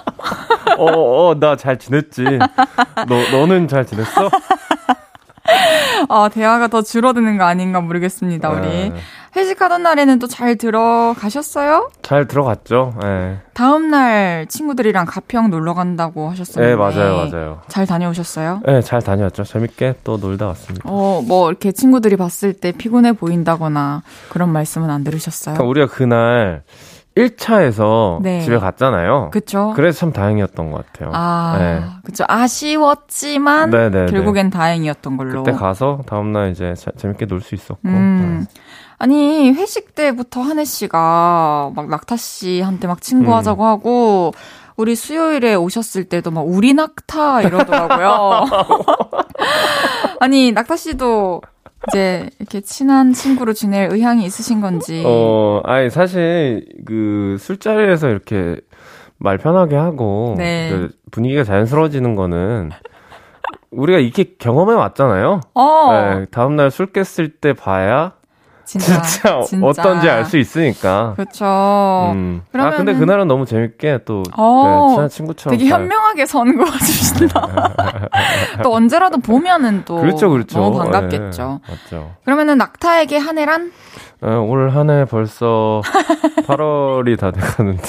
[0.78, 0.86] 어,
[1.30, 2.24] 어, 나 잘 지냈지.
[3.08, 4.30] 너 너는 잘 지냈어?
[6.10, 8.68] 아, 대화가 더 줄어드는 거 아닌가 모르겠습니다, 우리.
[8.90, 8.94] 네.
[9.36, 11.90] 회식하던 날에는 또 잘 들어가셨어요?
[12.02, 12.94] 잘 들어갔죠.
[13.02, 13.38] 네.
[13.54, 16.70] 다음 날 친구들이랑 가평 놀러 간다고 하셨었는데.
[16.72, 17.62] 네, 맞아요, 맞아요.
[17.68, 18.62] 잘 다녀오셨어요?
[18.66, 19.44] 네, 잘 다녀왔죠.
[19.44, 20.90] 재밌게 또 놀다 왔습니다.
[20.90, 25.56] 어, 뭐 이렇게 친구들이 봤을 때 피곤해 보인다거나 그런 말씀은 안 들으셨어요?
[25.56, 26.64] 그러니까 우리가 그날
[27.16, 28.42] 1차에서 네.
[28.42, 29.30] 집에 갔잖아요.
[29.32, 29.72] 그쵸.
[29.76, 31.12] 그래서 참 다행이었던 것 같아요.
[31.14, 31.82] 아, 네.
[32.04, 32.26] 그쵸.
[32.28, 34.12] 아쉬웠지만 네네네.
[34.12, 35.44] 결국엔 다행이었던 걸로.
[35.44, 37.80] 그때 가서 다음날 이제 자, 재밌게 놀 수 있었고.
[37.86, 38.46] 음.
[38.50, 38.62] 네.
[38.98, 43.68] 아니, 회식 때부터 한혜 씨가 막 낙타 씨한테 막 친구하자고 음.
[43.68, 44.34] 하고,
[44.78, 48.46] 우리 수요일에 오셨을 때도 막 우리 낙타 이러더라고요.
[50.20, 51.42] 아니, 낙타 씨도
[51.88, 55.04] 이제 이렇게 친한 친구로 지낼 의향이 있으신 건지.
[55.06, 58.58] 어, 아니, 사실 그 술자리에서 이렇게
[59.18, 60.70] 말 편하게 하고 네.
[60.70, 62.72] 그 분위기가 자연스러워지는 거는
[63.72, 65.42] 우리가 이렇게 경험해 왔잖아요.
[65.54, 65.92] 어.
[65.92, 68.14] 네, 다음날 술 깼을 때 봐야
[68.66, 69.66] 진짜, 진짜, 진짜.
[69.68, 71.14] 어떤지 알 수 있으니까.
[71.16, 71.46] 그렇죠.
[72.14, 72.42] 음.
[72.54, 75.80] 아 근데 그날은 너무 재밌게 또 어, 네, 친한 친구처럼 되게 잘.
[75.82, 77.48] 현명하게 선거 주신다.
[78.64, 80.60] 또 언제라도 보면은 또 그렇죠, 그렇죠.
[80.60, 81.60] 너무 반갑겠죠.
[81.68, 82.12] 네, 맞죠.
[82.26, 83.72] 그러면은 낙타에게 한 해란?
[84.22, 85.82] 네, 올한 해 벌써
[86.48, 87.84] 8월이 다 돼가는데.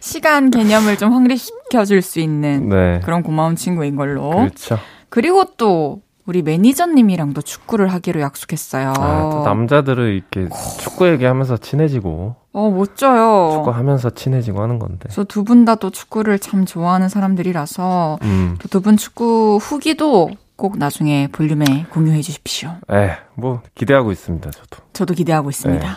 [0.00, 3.00] 시간 개념을 좀 확립시켜 줄 수 있는 네.
[3.04, 4.30] 그런 고마운 친구인 걸로.
[4.30, 4.78] 그렇죠.
[5.10, 8.92] 그리고 또 우리 매니저님이랑도 축구를 하기로 약속했어요.
[8.96, 12.36] 아, 또 남자들은 이렇게 축구 얘기하면서 친해지고.
[12.52, 13.50] 어, 멋져요.
[13.54, 15.08] 축구하면서 친해지고 하는 건데.
[15.08, 18.54] 저 두 분 다 또 축구를 참 좋아하는 사람들이라서 음.
[18.60, 22.76] 또두 분 축구 후기도 꼭 나중에 볼륨에 공유해 주십시오.
[22.92, 24.82] 에, 뭐 기대하고 있습니다, 저도.
[24.92, 25.84] 저도 기대하고 있습니다.
[25.84, 25.90] 에.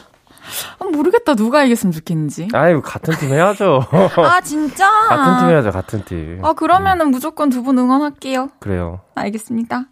[0.80, 1.36] 아, 모르겠다.
[1.36, 2.48] 누가 이겼으면 좋겠는지.
[2.54, 3.84] 아유, 같은 팀 해야죠.
[4.18, 4.90] 아, 진짜?
[5.10, 6.40] 같은 팀 해야죠, 같은 팀.
[6.44, 7.12] 아, 그러면은 음.
[7.12, 8.50] 무조건 두 분 응원할게요.
[8.60, 9.00] 그래요.
[9.16, 9.86] 알겠습니다.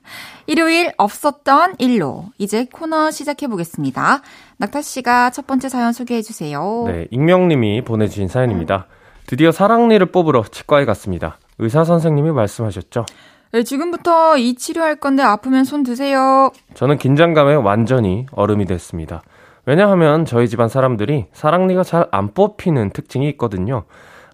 [0.48, 2.26] 일요일 없었던 일로.
[2.38, 4.22] 이제 코너 시작해 보겠습니다.
[4.58, 6.84] 낙타 씨가 첫 번째 사연 소개해 주세요.
[6.88, 8.88] 네, 익명님이 보내주신 사연입니다.
[9.28, 11.38] 드디어 사랑니를 뽑으러 치과에 갔습니다.
[11.60, 13.06] 의사 선생님이 말씀하셨죠.
[13.54, 16.52] 네, 지금부터 이 치료할 건데 아프면 손 드세요.
[16.74, 19.22] 저는 긴장감에 완전히 얼음이 됐습니다.
[19.66, 23.84] 왜냐하면 저희 집안 사람들이 사랑니가 잘 안 뽑히는 특징이 있거든요.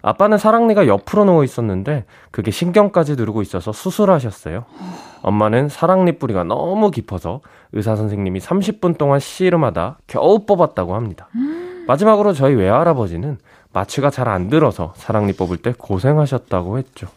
[0.00, 4.64] 아빠는 사랑니가 옆으로 누워 있었는데 그게 신경까지 누르고 있어서 수술하셨어요.
[5.22, 7.40] 엄마는 사랑니 뿌리가 너무 깊어서
[7.72, 11.28] 의사 선생님이 30분 동안 씨름하다 겨우 뽑았다고 합니다.
[11.88, 13.38] 마지막으로 저희 외할아버지는
[13.72, 17.08] 마취가 잘 안 들어서 사랑니 뽑을 때 고생하셨다고 했죠.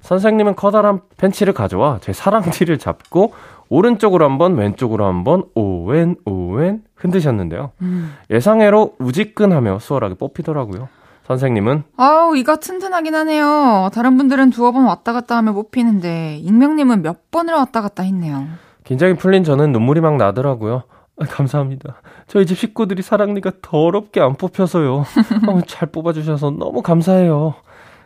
[0.00, 3.32] 선생님은 커다란 펜치를 가져와 제 사랑니를 잡고
[3.68, 7.72] 오른쪽으로 한번 왼쪽으로 한번 오 웬 오웬 흔드셨는데요.
[7.82, 8.14] 음.
[8.30, 10.88] 예상외로 우지끈하며 수월하게 뽑히더라고요.
[11.26, 13.90] 선생님은 아우 이가 튼튼하긴 하네요.
[13.92, 18.46] 다른 분들은 두어 번 왔다 갔다 하며 뽑히는데 익명님은 몇 번을 왔다 갔다 했네요.
[18.84, 20.84] 긴장이 풀린 저는 눈물이 막 나더라고요.
[21.18, 21.94] 아, 감사합니다.
[22.28, 24.98] 저희 집 식구들이 사랑니가 더럽게 안 뽑혀서요.
[25.48, 27.54] 어, 잘 뽑아주셔서 너무 감사해요.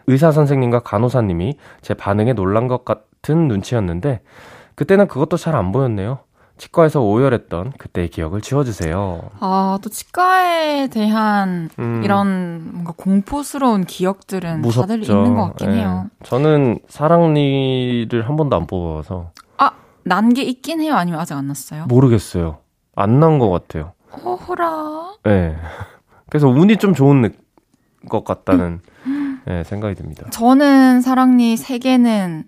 [0.07, 4.21] 의사 선생님과 간호사님이 제 반응에 놀란 것 같은 눈치였는데
[4.77, 6.21] 그때는 그것도 잘 안 보였네요.
[6.65, 9.31] 치과에서 오열했던 그때의 기억을 지워주세요.
[9.41, 12.03] 아, 또 치과에 대한 음.
[12.05, 14.83] 이런 뭔가 공포스러운 기억들은 무섭죠.
[14.87, 15.79] 다들 있는 것 같긴 네.
[15.79, 16.07] 해요.
[16.23, 19.31] 저는 사랑니를 한 번도 안 뽑아서.
[19.57, 19.71] 아,
[20.05, 20.97] 난 게 있긴 해요?
[20.97, 21.87] 아니면 아직 안 났어요?
[21.87, 22.59] 모르겠어요.
[22.95, 23.93] 안 난 것 같아요.
[24.23, 25.15] 어허라.
[25.25, 25.57] 네.
[26.29, 27.33] 그래서 운이 좀 좋은
[28.11, 28.81] 것 같다는
[29.47, 30.27] 네, 생각이 듭니다.
[30.31, 32.45] 저는 사랑니 3개는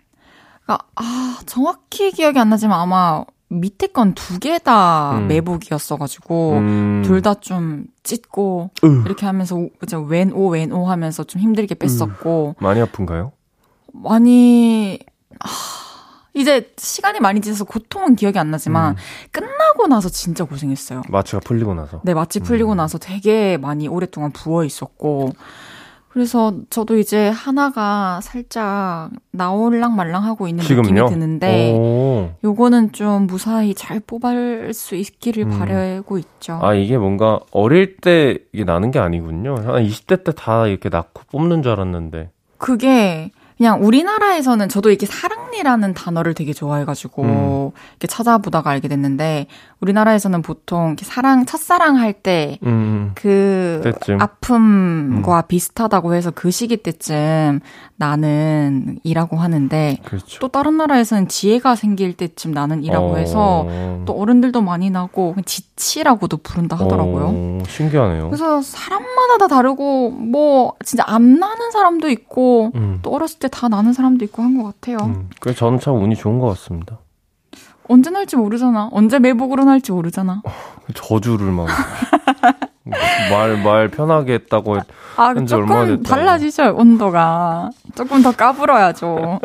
[0.67, 3.25] 아, 아, 정확히 기억이 안 나지만 아마
[3.61, 5.29] 밑에 건 두 개다 음.
[5.29, 7.03] 매복이었어가지고 음.
[7.05, 9.03] 둘다 좀 찢고 으.
[9.05, 13.33] 이렇게 하면서 이제 왼오 왼오 하면서 좀 힘들게 뺐었고 많이 아픈가요?
[13.93, 14.99] 많이
[15.41, 15.49] 아,
[16.35, 18.97] 이제 시간이 많이 지나서 고통은 기억이 안 나지만 음.
[19.31, 21.03] 끝나고 나서 진짜 고생했어요.
[21.09, 22.01] 마취가 풀리고 나서.
[22.05, 22.77] 네, 마취 풀리고 음.
[22.79, 25.33] 나서 되게 많이 오랫동안 부어 있었고
[26.13, 30.85] 그래서 저도 이제 하나가 살짝 나올랑 말랑 하고 있는 지금요?
[31.05, 32.31] 느낌이 드는데 오.
[32.45, 35.59] 요거는 좀 무사히 잘 뽑을 수 있기를 음.
[35.59, 36.59] 바라고 있죠.
[36.61, 39.55] 아 이게 뭔가 어릴 때 이게 나는 게 아니군요.
[39.55, 42.31] 한 20대 때 다 이렇게 낳고 뽑는 줄 알았는데.
[42.59, 43.31] 그게
[43.63, 47.71] 그냥 우리나라에서는 저도 이렇게 사랑니라는 단어를 되게 좋아해가지고 음.
[47.93, 49.47] 이렇게 찾아보다가 알게 됐는데
[49.79, 53.13] 우리나라에서는 보통 이렇게 사랑 첫사랑 할 때그 음.
[53.15, 55.43] 그 아픔과 음.
[55.47, 57.61] 비슷하다고 해서 그 시기 때쯤
[57.95, 60.41] 나는 이라고 하는데 그렇죠.
[60.41, 63.17] 또 다른 나라에서는 지혜가 생길 때쯤 나는 이라고 어.
[63.17, 63.67] 해서
[64.07, 67.27] 또 어른들도 많이 나고 지치라고도 부른다 하더라고요.
[67.29, 67.59] 어.
[67.69, 68.27] 신기하네요.
[68.27, 72.99] 그래서 사람마다 다 다르고 뭐 진짜 안 나는 사람도 있고 음.
[73.03, 74.97] 또 어렸을 때다 나는 사람도 있고 한 것 같아요.
[75.07, 75.29] 음.
[75.41, 76.99] 그래서 저는 참 운이 좋은 것 같습니다.
[77.89, 78.89] 언제 날지 모르잖아.
[78.93, 80.43] 언제 매복으로 날지 모르잖아.
[80.45, 80.51] 어,
[80.95, 81.67] 저주를 막.
[83.31, 84.79] 말, 말 편하게 했다고
[85.17, 87.71] 아, 조금 달라지죠, 온도가.
[87.95, 89.39] 조금 더 까불어야죠.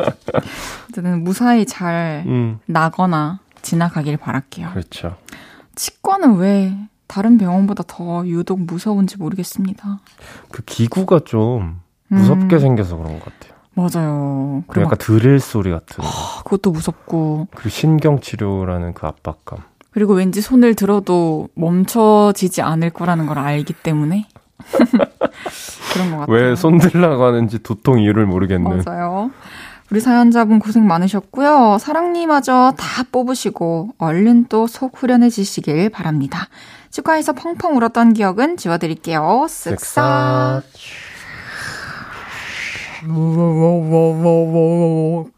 [0.90, 2.58] 어쨌든 무사히 잘 음.
[2.66, 4.70] 나거나 지나가길 바랄게요.
[4.70, 5.16] 그렇죠.
[5.76, 10.00] 치과는 왜 다른 병원보다 더 유독 무서운지 모르겠습니다.
[10.50, 12.60] 그 기구가 좀 무섭게 음.
[12.60, 13.57] 생겨서 그런 것 같아요.
[13.82, 14.64] 맞아요.
[14.66, 16.02] 그 약간 드릴 소리 같은.
[16.04, 17.46] 아, 그것도 무섭고.
[17.54, 19.58] 그 신경 치료라는 그 압박감.
[19.92, 24.26] 그리고 왠지 손을 들어도 멈춰지지 않을 거라는 걸 알기 때문에.
[25.92, 26.26] 그런 것 같아요.
[26.28, 28.82] 왜 손들라고 하는지 도통 이유를 모르겠네.
[28.84, 29.30] 맞아요.
[29.90, 31.78] 우리 사연자분 고생 많으셨고요.
[31.80, 36.48] 사랑니마저 다 뽑으시고 얼른 또 속 후련해지시길 바랍니다.
[36.90, 39.46] 치과에서 펑펑 울었던 기억은 지워드릴게요.
[39.48, 40.62] 쓱싹.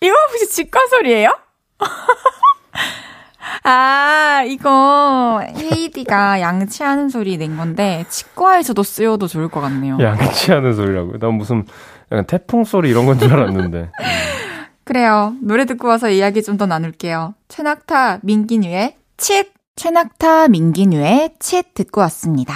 [0.00, 1.36] 이거 혹시 치과 소리예요?
[3.64, 9.98] 아, 이거 헤이디가 양치하는 소리 낸 건데 치과에서도 쓰여도 좋을 것 같네요.
[10.00, 11.18] 양치하는 소리라고요?
[11.18, 11.64] 난 무슨
[12.10, 13.90] 약간 태풍 소리 이런 건 줄 알았는데.
[14.84, 15.34] 그래요.
[15.40, 17.34] 노래 듣고 와서 이야기 좀 더 나눌게요.
[17.48, 19.52] 최낙타 민기뉴의 칫!
[19.76, 22.54] 최낙타 민기뉴의 칫 듣고 왔습니다.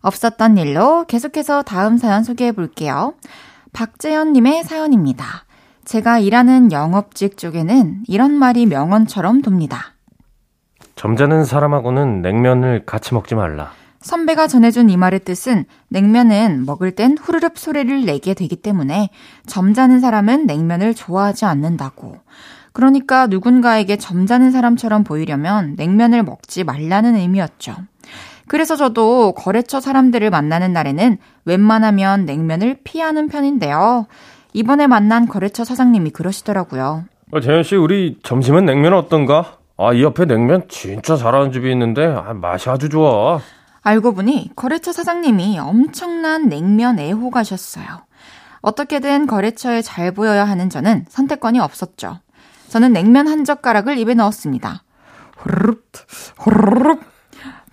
[0.00, 3.14] 없었던 일로 계속해서 다음 사연 소개해 볼게요.
[3.76, 5.44] 박재현님의 사연입니다.
[5.84, 9.92] 제가 일하는 영업직 쪽에는 이런 말이 명언처럼 돕니다.
[10.94, 13.72] 점잖은 사람하고는 냉면을 같이 먹지 말라.
[14.00, 19.10] 선배가 전해준 이 말의 뜻은 냉면은 먹을 땐 후루룩 소리를 내게 되기 때문에
[19.44, 22.16] 점잖은 사람은 냉면을 좋아하지 않는다고.
[22.72, 27.76] 그러니까 누군가에게 점잖은 사람처럼 보이려면 냉면을 먹지 말라는 의미였죠.
[28.48, 34.06] 그래서 저도 거래처 사람들을 만나는 날에는 웬만하면 냉면을 피하는 편인데요.
[34.52, 37.04] 이번에 만난 거래처 사장님이 그러시더라고요.
[37.32, 39.58] 어, 재현 씨, 우리 점심은 냉면 어떤가?
[39.76, 43.40] 아, 이 옆에 냉면 진짜 잘하는 집이 있는데 아, 맛이 아주 좋아.
[43.82, 47.84] 알고 보니 거래처 사장님이 엄청난 냉면 애호가셨어요.
[48.62, 52.18] 어떻게든 거래처에 잘 보여야 하는 저는 선택권이 없었죠.
[52.68, 54.82] 저는 냉면 한 젓가락을 입에 넣었습니다.
[55.44, 55.82] 호르륵,
[56.44, 57.15] 호르륵.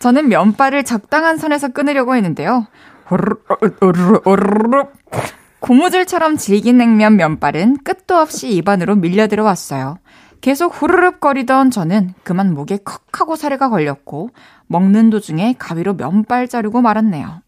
[0.03, 2.67] 저는 면발을 적당한 선에서 끊으려고 했는데요.
[5.61, 9.99] 고무줄처럼 질긴 냉면 면발은 끝도 없이 입안으로 밀려 들어왔어요.
[10.41, 14.31] 계속 후루룩 거리던 저는 그만 목에 컥 하고 사례가 걸렸고
[14.67, 17.41] 먹는 도중에 가위로 면발 자르고 말았네요.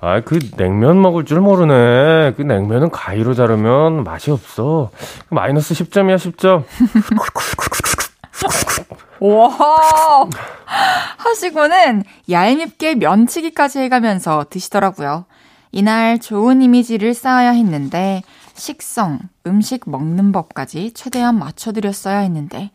[0.00, 2.32] 아, 그 냉면 먹을 줄 모르네.
[2.36, 4.90] 그 냉면은 가위로 자르면 맛이 없어.
[5.28, 6.64] 마이너스 10점이야, 10점.
[9.20, 10.28] 와
[11.18, 15.26] 하시고는 얄밉게 면치기까지 해가면서 드시더라고요.
[15.72, 18.22] 이날 좋은 이미지를 쌓아야 했는데
[18.54, 22.70] 식성, 음식 먹는 법까지 최대한 맞춰드렸어야 했는데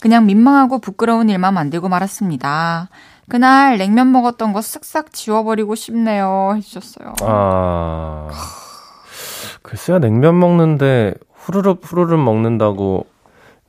[0.00, 2.88] 그냥 민망하고 부끄러운 일만 만들고 말았습니다.
[3.28, 6.54] 그날 냉면 먹었던 거 쓱싹 지워버리고 싶네요.
[6.56, 7.14] 해주셨어요.
[7.22, 8.28] 아.
[9.62, 13.06] 글쎄요, 냉면 먹는데 후루룩 후루룩 먹는다고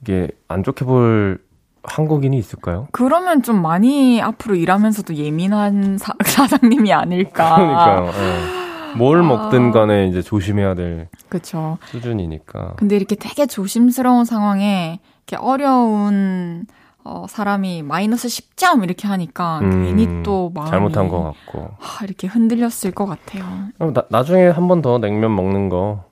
[0.02, 1.40] 이게 안 좋게 볼
[1.84, 2.88] 한국인이 있을까요?
[2.92, 7.56] 그러면 좀 많이 앞으로 일하면서도 예민한 사, 사장님이 아닐까.
[7.56, 8.06] 그러니까요.
[8.12, 8.98] 네.
[8.98, 9.24] 뭘 아.
[9.24, 11.78] 먹든 간에 이제 조심해야 될 그쵸.
[11.86, 12.74] 수준이니까.
[12.76, 16.66] 근데 이렇게 되게 조심스러운 상황에 이렇게 어려운
[17.04, 22.28] 어, 사람이 마이너스 10점 이렇게 하니까 음, 괜히 또 마음이 잘못한 것 같고 아, 이렇게
[22.28, 23.44] 흔들렸을 것 같아요.
[23.80, 26.04] 나, 나중에 한 번 더 냉면 먹는 거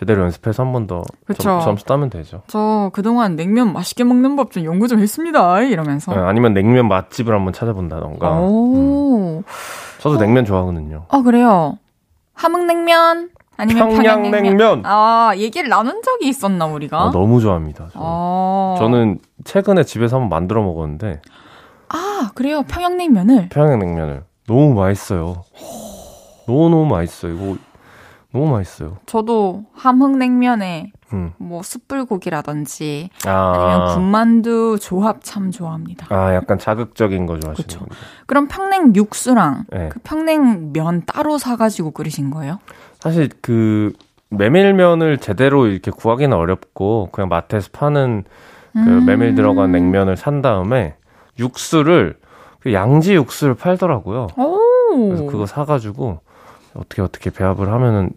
[0.00, 1.04] 제대로 연습해서 한 번 더
[1.36, 2.40] 점수 따면 되죠.
[2.46, 5.60] 저 그동안 냉면 맛있게 먹는 법 좀 연구 좀 했습니다.
[5.60, 6.14] 이러면서.
[6.14, 8.40] 네, 아니면 냉면 맛집을 한번 찾아본다던가.
[8.40, 9.40] 오.
[9.40, 9.42] 음.
[9.98, 10.18] 저도 어.
[10.18, 11.04] 냉면 좋아하거든요.
[11.10, 11.76] 아, 그래요?
[12.32, 13.28] 함흥냉면
[13.58, 14.82] 아니면 평양냉면.
[14.86, 16.98] 아, 얘기를 나눈 적이 있었나, 우리가?
[16.98, 17.88] 아, 너무 좋아합니다.
[17.92, 17.96] 저는.
[17.96, 18.76] 어.
[18.78, 21.20] 저는 최근에 집에서 한번 만들어 먹었는데
[21.90, 22.62] 아, 그래요.
[22.62, 23.50] 평양냉면을.
[23.50, 25.44] 평양냉면을 너무 맛있어요.
[26.46, 27.34] 너무 너무 맛있어요.
[27.34, 27.56] 이거
[28.32, 28.98] 너무 맛있어요.
[29.06, 31.32] 저도 함흥냉면에 음.
[31.38, 36.06] 뭐 숯불고기라든지 아, 아니면 군만두 조합 참 좋아합니다.
[36.10, 37.68] 아 약간 자극적인 거 좋아하시는.
[37.78, 37.96] 분들.
[38.26, 39.88] 그럼 평냉 육수랑 네.
[39.88, 42.60] 그 평냉 면 따로 사가지고 끓이신 거예요?
[43.00, 43.92] 사실 그
[44.28, 48.24] 메밀면을 제대로 이렇게 구하기는 어렵고 그냥 마트에서 파는
[48.72, 49.04] 그 음.
[49.04, 50.94] 메밀 들어간 냉면을 산 다음에
[51.40, 52.16] 육수를
[52.60, 54.28] 그 양지 육수를 팔더라고요.
[54.36, 55.08] 오.
[55.08, 56.20] 그래서 그거 사가지고
[56.74, 58.10] 어떻게 어떻게 배합을 하면은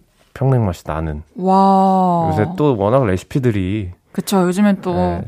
[0.43, 1.23] 평냉 맛이 나는.
[1.37, 2.27] 와.
[2.29, 4.41] 요새 또 워낙 레시피들이 그쵸.
[4.43, 5.23] 요즘엔 또 네,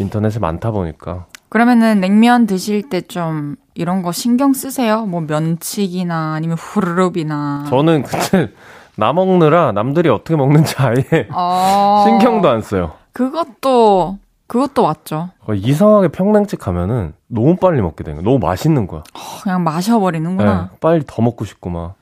[0.00, 5.06] 인터넷에 많다 보니까 그러면은 냉면 드실 때 좀 이런 거 신경 쓰세요?
[5.06, 7.66] 뭐 면치기나 아니면 후루룩이나.
[7.70, 8.50] 저는 그때
[8.96, 12.02] 나 먹느라 남들이 어떻게 먹는지 아예 어.
[12.06, 12.92] 신경도 안 써요.
[13.12, 15.30] 그것도 그것도 맞죠.
[15.46, 18.24] 어, 이상하게 평냉집 가면은 너무 빨리 먹게 되는 거야.
[18.32, 19.00] 너무 맛있는 거야.
[19.14, 20.70] 어, 그냥 마셔버리는구나.
[20.72, 21.94] 네, 빨리 더 먹고 싶고 막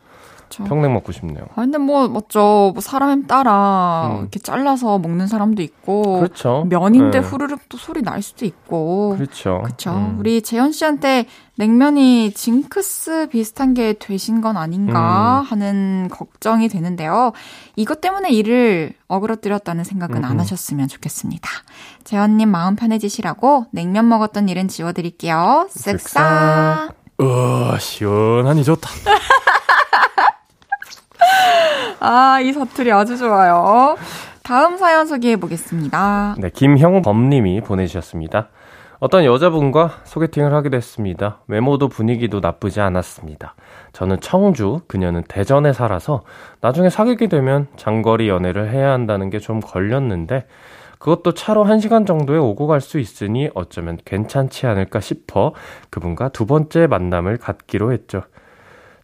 [0.49, 0.65] 그쵸.
[0.65, 1.45] 평냉 먹고 싶네요.
[1.55, 2.73] 아, 근데 뭐, 맞죠.
[2.75, 4.21] 뭐, 사람 따라 음.
[4.23, 6.21] 이렇게 잘라서 먹는 사람도 있고.
[6.21, 6.65] 그렇죠.
[6.69, 7.27] 면인데 네.
[7.27, 9.15] 후루룩 또 소리 날 수도 있고.
[9.17, 9.63] 그렇죠.
[9.65, 9.91] 그쵸.
[9.91, 10.17] 음.
[10.19, 11.27] 우리 재현 씨한테
[11.57, 15.45] 냉면이 징크스 비슷한 게 되신 건 아닌가 음.
[15.45, 17.33] 하는 걱정이 되는데요.
[17.77, 20.41] 이것 때문에 일을 어그러뜨렸다는 생각은 안 음.
[20.41, 21.49] 하셨으면 좋겠습니다.
[22.05, 25.69] 재현님 마음 편해지시라고 냉면 먹었던 일은 지워드릴게요.
[25.71, 26.95] 쓱싹.
[27.21, 28.89] 으, 시원하니 좋다.
[32.01, 33.97] 아, 이 사투리 아주 좋아요.
[34.43, 36.37] 다음 사연 소개해 보겠습니다.
[36.39, 38.49] 네, 김형범님이 보내주셨습니다.
[39.01, 41.39] 어떤 여자분과 소개팅을 하게 됐습니다.
[41.47, 43.55] 외모도 분위기도 나쁘지 않았습니다.
[43.93, 46.23] 저는 청주, 그녀는 대전에 살아서
[46.61, 50.47] 나중에 사귀게 되면 장거리 연애를 해야 한다는 게 좀 걸렸는데
[50.99, 55.53] 그것도 차로 1시간 정도에 오고 갈 수 있으니 어쩌면 괜찮지 않을까 싶어
[55.91, 58.23] 그분과 두 번째 만남을 갖기로 했죠.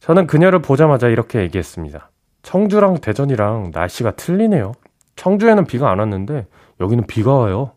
[0.00, 2.10] 저는 그녀를 보자마자 이렇게 얘기했습니다.
[2.44, 4.74] 청주랑 대전이랑 날씨가 틀리네요.
[5.16, 6.46] 청주에는 비가 안 왔는데
[6.80, 7.72] 여기는 비가 와요.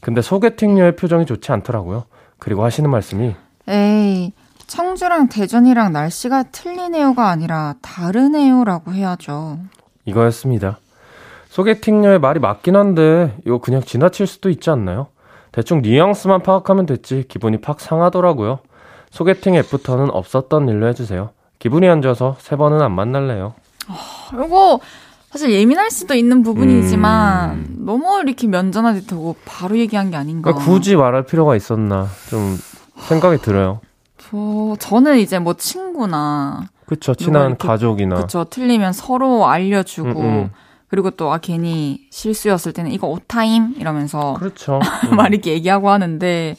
[0.00, 2.04] 근데 소개팅녀의 표정이 좋지 않더라고요.
[2.38, 3.34] 그리고 하시는 말씀이
[3.68, 4.32] 에이,
[4.66, 9.58] 청주랑 대전이랑 날씨가 틀리네요가 아니라 다르네요라고 해야죠.
[10.04, 10.78] 이거였습니다.
[11.48, 15.08] 소개팅녀의 말이 맞긴 한데 이거 그냥 지나칠 수도 있지 않나요?
[15.52, 18.60] 대충 뉘앙스만 파악하면 됐지 기분이 팍 상하더라고요.
[19.10, 21.30] 소개팅 앱부터는 없었던 일로 해주세요.
[21.58, 23.54] 기분이 안 좋아서 세 번은 안 만날래요.
[24.32, 24.80] 이거
[25.30, 27.76] 사실 예민할 수도 있는 부분이지만 음.
[27.80, 30.50] 너무 이렇게 면전화게 되고 바로 얘기한 게 아닌가.
[30.52, 32.58] 그러니까 굳이 말할 필요가 있었나 좀
[32.96, 33.80] 생각이 들어요.
[34.18, 40.50] 저, 저는 이제 뭐 친구나 그쵸 친한 이렇게- 가족이나 그쵸 틀리면 서로 알려주고 음, 음.
[40.88, 44.80] 그리고 또 아 괜히 실수였을 때는 이거 오타임 이러면서 그렇죠.
[45.16, 46.56] 막 이렇게 얘기하고 하는데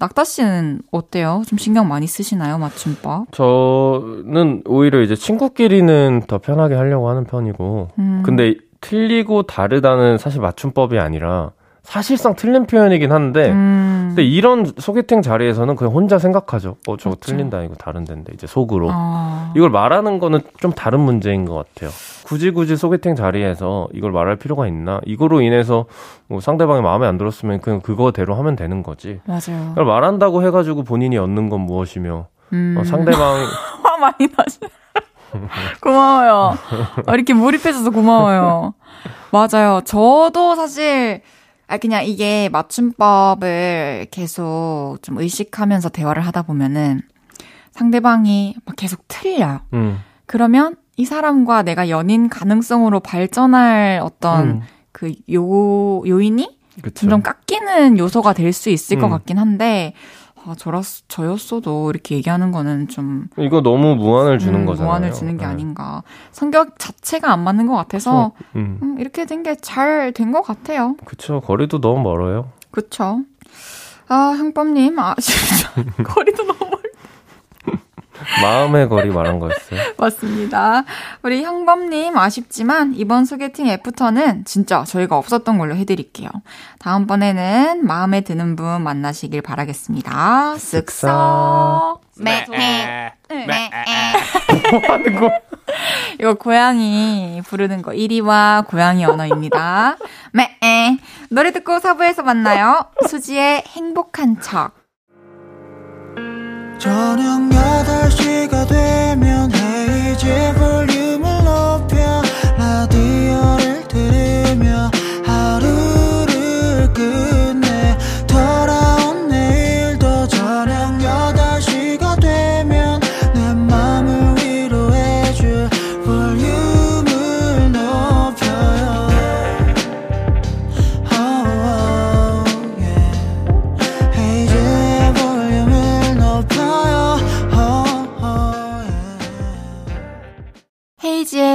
[0.00, 1.42] 낙타 씨는 어때요?
[1.46, 3.32] 좀 신경 많이 쓰시나요 맞춤법?
[3.32, 8.22] 저는 오히려 이제 친구끼리는 더 편하게 하려고 하는 편이고, 음.
[8.24, 11.52] 근데 틀리고 다르다는 사실 맞춤법이 아니라
[11.82, 14.06] 사실상 틀린 표현이긴 한데, 음.
[14.10, 16.76] 근데 이런 소개팅 자리에서는 그냥 혼자 생각하죠.
[16.86, 17.20] 어, 저거 그렇죠.
[17.20, 18.88] 틀린다, 이거 다른 데인데, 이제 속으로.
[18.92, 19.52] 아.
[19.56, 21.90] 이걸 말하는 거는 좀 다른 문제인 것 같아요.
[22.24, 25.00] 굳이 굳이 소개팅 자리에서 이걸 말할 필요가 있나?
[25.04, 25.86] 이거로 인해서
[26.28, 29.20] 뭐 상대방이 마음에 안 들었으면 그냥 그거대로 하면 되는 거지.
[29.24, 29.70] 맞아요.
[29.70, 32.76] 그걸 말한다고 해가지고 본인이 얻는 건 무엇이며, 음.
[32.78, 33.44] 어, 상대방이
[33.82, 34.60] 화 많이 나시.
[35.80, 36.54] 고마워요.
[37.06, 38.74] 어, 이렇게 몰입해줘서 고마워요.
[39.30, 39.80] 맞아요.
[39.84, 41.22] 저도 사실,
[41.70, 47.00] 아, 그냥 이게 맞춤법을 계속 좀 의식하면서 대화를 하다 보면은
[47.70, 49.60] 상대방이 막 계속 틀려요.
[49.72, 50.00] 음.
[50.26, 54.60] 그러면 이 사람과 내가 연인 가능성으로 발전할 어떤 음.
[54.90, 56.94] 그 요, 요인이 그쵸.
[57.02, 59.10] 점점 깎이는 요소가 될 수 있을 것 음.
[59.10, 59.94] 같긴 한데,
[60.50, 64.90] 아, 저랬, 저였어도 이렇게 얘기하는 거는 좀 이거 너무 무안을 주는 음, 거잖아요.
[64.90, 65.50] 무안을 주는 게 네.
[65.50, 66.02] 아닌가.
[66.32, 70.96] 성격 자체가 안 맞는 것 같아서 음, 음, 이렇게 된 게 잘 된 것 같아요.
[71.04, 71.40] 그쵸.
[71.40, 72.50] 거리도 너무 멀어요.
[72.72, 73.20] 그쵸?
[74.08, 75.70] 아, 형법님, 아, 진짜.
[76.02, 76.80] 거리도 너무 멀
[78.42, 79.80] 마음의 거리 말한 거였어요.
[79.98, 80.84] 맞습니다.
[81.22, 86.28] 우리 형범님, 아쉽지만 이번 소개팅 애프터는 진짜 저희가 없었던 걸로 해드릴게요.
[86.78, 90.54] 다음번에는 마음에 드는 분 만나시길 바라겠습니다.
[90.56, 92.00] 쓱싹.
[92.18, 93.12] 매, 매,
[93.46, 93.70] 매,
[94.70, 95.30] 뭐 하는 거?
[96.18, 99.96] 이거 고양이 부르는 거 1위와 고양이 언어입니다.
[100.32, 100.58] 매
[101.30, 102.86] 노래 듣고 사부에서 만나요.
[103.08, 104.79] 수지의 행복한 척.
[106.80, 111.29] 저녁 8시가 되면 헤이즈 볼륨을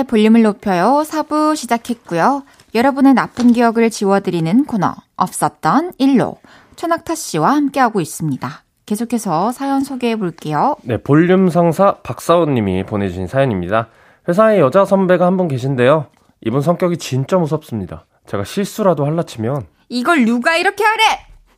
[0.06, 1.04] 볼륨을 높여요.
[1.06, 2.44] 4부 시작했고요.
[2.74, 6.38] 여러분의 나쁜 기억을 지워드리는 코너, 없었던 일로.
[6.76, 8.64] 최낙타 씨와 함께하고 있습니다.
[8.86, 10.76] 계속해서 사연 소개해 볼게요.
[10.84, 13.88] 네, 볼륨 상사 박사원 님이 보내주신 사연입니다.
[14.28, 16.08] 회사에 여자 선배가 한 분 계신데요.
[16.42, 18.06] 이분 성격이 진짜 무섭습니다.
[18.28, 21.04] 제가 실수라도 할라치면 이걸 누가 이렇게 하래!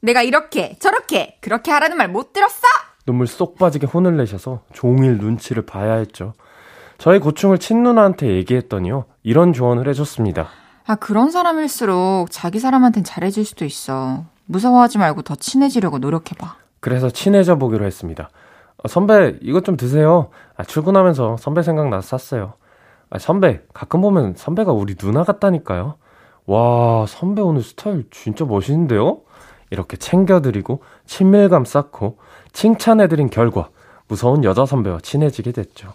[0.02, 2.62] 내가 이렇게, 저렇게, 그렇게 하라는 말 못 들었어!
[3.06, 6.34] 눈물 쏙 빠지게 혼을 내셔서 종일 눈치를 봐야 했죠.
[6.98, 9.06] 저의 고충을 친누나한테 얘기했더니요.
[9.24, 10.48] 이런 조언을 해줬습니다.
[10.86, 14.24] 아, 그런 사람일수록 자기 사람한텐 잘해줄 수도 있어.
[14.46, 16.56] 무서워하지 말고 더 친해지려고 노력해봐.
[16.80, 18.30] 그래서 친해져 보기로 했습니다.
[18.78, 20.30] 어, 선배, 이것 좀 드세요.
[20.56, 22.54] 아, 출근하면서 선배 생각나서 샀어요.
[23.10, 25.96] 아, 선배, 가끔 보면 선배가 우리 누나 같다니까요.
[26.46, 29.20] 와, 선배 오늘 스타일 진짜 멋있는데요?
[29.70, 32.18] 이렇게 챙겨드리고, 친밀감 쌓고,
[32.54, 33.70] 칭찬해드린 결과,
[34.08, 35.94] 무서운 여자 선배와 친해지게 됐죠.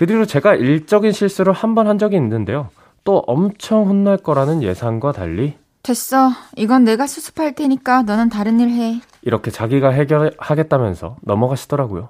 [0.00, 2.70] 그 뒤로 제가 일적인 실수를 한번한 적이 있는데요.
[3.04, 6.30] 또 엄청 혼날 거라는 예상과 달리 됐어.
[6.56, 9.02] 이건 내가 수습할 테니까 너는 다른 일 해.
[9.20, 12.08] 이렇게 자기가 해결하겠다면서 넘어가시더라고요.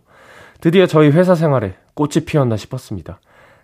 [0.61, 3.19] 드디어 저희 회사 생활에 꽃이 피었나 싶었습니다.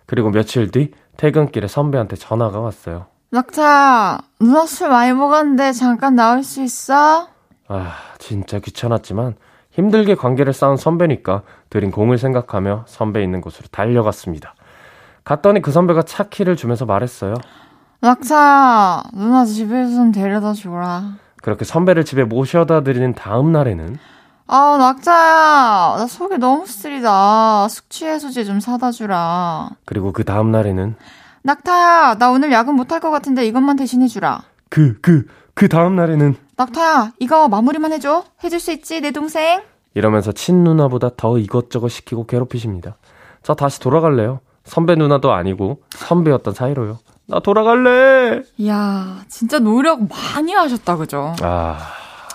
[0.05, 3.05] 그리고 며칠 뒤 퇴근길에 선배한테 전화가 왔어요.
[3.29, 7.29] 낙타, 누나 술 많이 먹었는데 잠깐 나올 수 있어?
[7.69, 9.35] 아, 진짜 귀찮았지만
[9.71, 14.55] 힘들게 관계를 쌓은 선배니까 드린 공을 생각하며 선배 있는 곳으로 달려갔습니다.
[15.23, 17.33] 갔더니 그 선배가 차 키를 주면서 말했어요.
[17.99, 21.15] 낙타, 누나 집에 좀 데려다 주라.
[21.41, 23.97] 그렇게 선배를 집에 모셔다 드리는 다음 날에는
[24.49, 27.67] 아, 낙타야, 나 속이 너무 쓰리다.
[27.67, 29.69] 숙취 해소제 좀 사다 주라.
[29.85, 30.95] 그리고 그 다음 날에는
[31.43, 34.43] 낙타야, 나 오늘 야근 못할 것 같은데 이것만 대신해 주라.
[34.69, 38.23] 그, 그, 그 다음 날에는 낙타야, 이거 마무리만 해줘.
[38.43, 39.61] 해줄 수 있지, 내 동생?
[39.97, 42.97] 이러면서 친 누나보다 더 이것저것 시키고 괴롭히십니다.
[43.41, 44.41] 저 다시 돌아갈래요.
[44.63, 46.99] 선배 누나도 아니고 선배였던 사이로요.
[47.25, 48.43] 나 돌아갈래!
[48.57, 51.33] 이야, 진짜 노력 많이 하셨다, 그죠?
[51.41, 51.79] 아,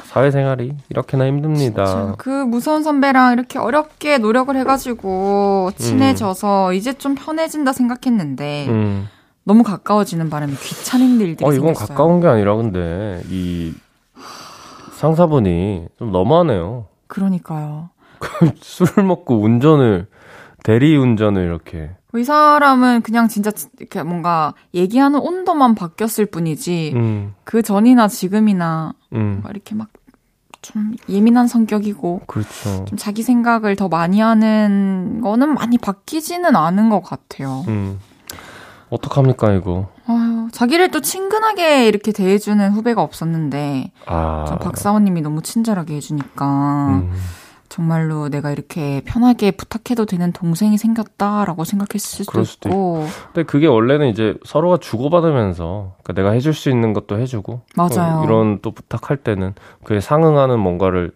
[0.06, 1.86] 사회생활이 이렇게나 힘듭니다.
[1.86, 9.08] 진짜 그 무서운 선배랑 이렇게 어렵게 노력을 해가지고 친해져서 이제 좀 편해진다 생각했는데 음.
[9.44, 11.88] 너무 가까워지는 바람에 귀찮은 일들이 어, 이건 생겼어요.
[11.96, 13.72] 가까운 게 아니라 근데 이
[14.94, 16.86] 상사분이 좀 너무하네요.
[17.12, 17.90] 그러니까요.
[18.60, 20.06] 술을 먹고 운전을
[20.62, 27.62] 대리 운전을 이렇게 이 사람은 그냥 진짜 이렇게 뭔가 얘기하는 온도만 바뀌었을 뿐이지 음, 그
[27.62, 29.40] 전이나 지금이나 음.
[29.42, 29.88] 막 이렇게 막
[30.62, 32.84] 좀 예민한 성격이고 그렇죠.
[32.86, 37.64] 좀 자기 생각을 더 많이 하는 거는 많이 바뀌지는 않은 것 같아요.
[37.68, 37.98] 음.
[38.88, 39.91] 어떡합니까, 이거?
[40.06, 44.44] 아유, 자기를 또 친근하게 이렇게 대해주는 후배가 없었는데, 아.
[44.48, 47.12] 전 박사원님이 너무 친절하게 해주니까, 음.
[47.72, 54.08] 정말로 내가 이렇게 편하게 부탁해도 되는 동생이 생겼다라고 생각했을 수도 수도 있고, 근데 그게 원래는
[54.08, 58.18] 이제 서로가 주고받으면서 그러니까 내가 해줄 수 있는 것도 해주고 맞아요.
[58.18, 61.12] 어, 이런 또 부탁할 때는 그에 상응하는 뭔가를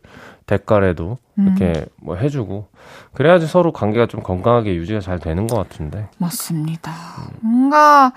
[0.46, 1.46] 대가라도 음.
[1.58, 2.68] 이렇게 뭐 해주고
[3.12, 6.92] 그래야지 서로 관계가 좀 건강하게 유지가 잘 되는 것 같은데 맞습니다.
[7.40, 8.12] 뭔가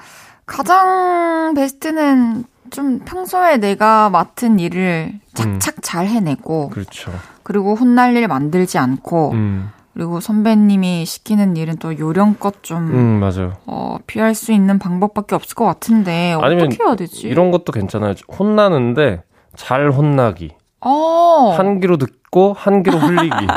[0.49, 7.11] 가장 베스트는 좀 평소에 내가 맡은 일을 착착 잘 해내고, 그렇죠.
[7.43, 13.53] 그리고 혼날 일 만들지 않고, 음, 그리고 선배님이 시키는 일은 또 요령껏 좀 음 맞아요.
[13.65, 17.27] 어, 피할 수 있는 방법밖에 없을 것 같은데 어떻게 해야 되지?
[17.27, 18.13] 이런 것도 괜찮아요.
[18.39, 19.23] 혼나는데
[19.55, 20.51] 잘 혼나기.
[20.81, 23.47] 어, 한 귀로 듣고 한 귀로 흘리기.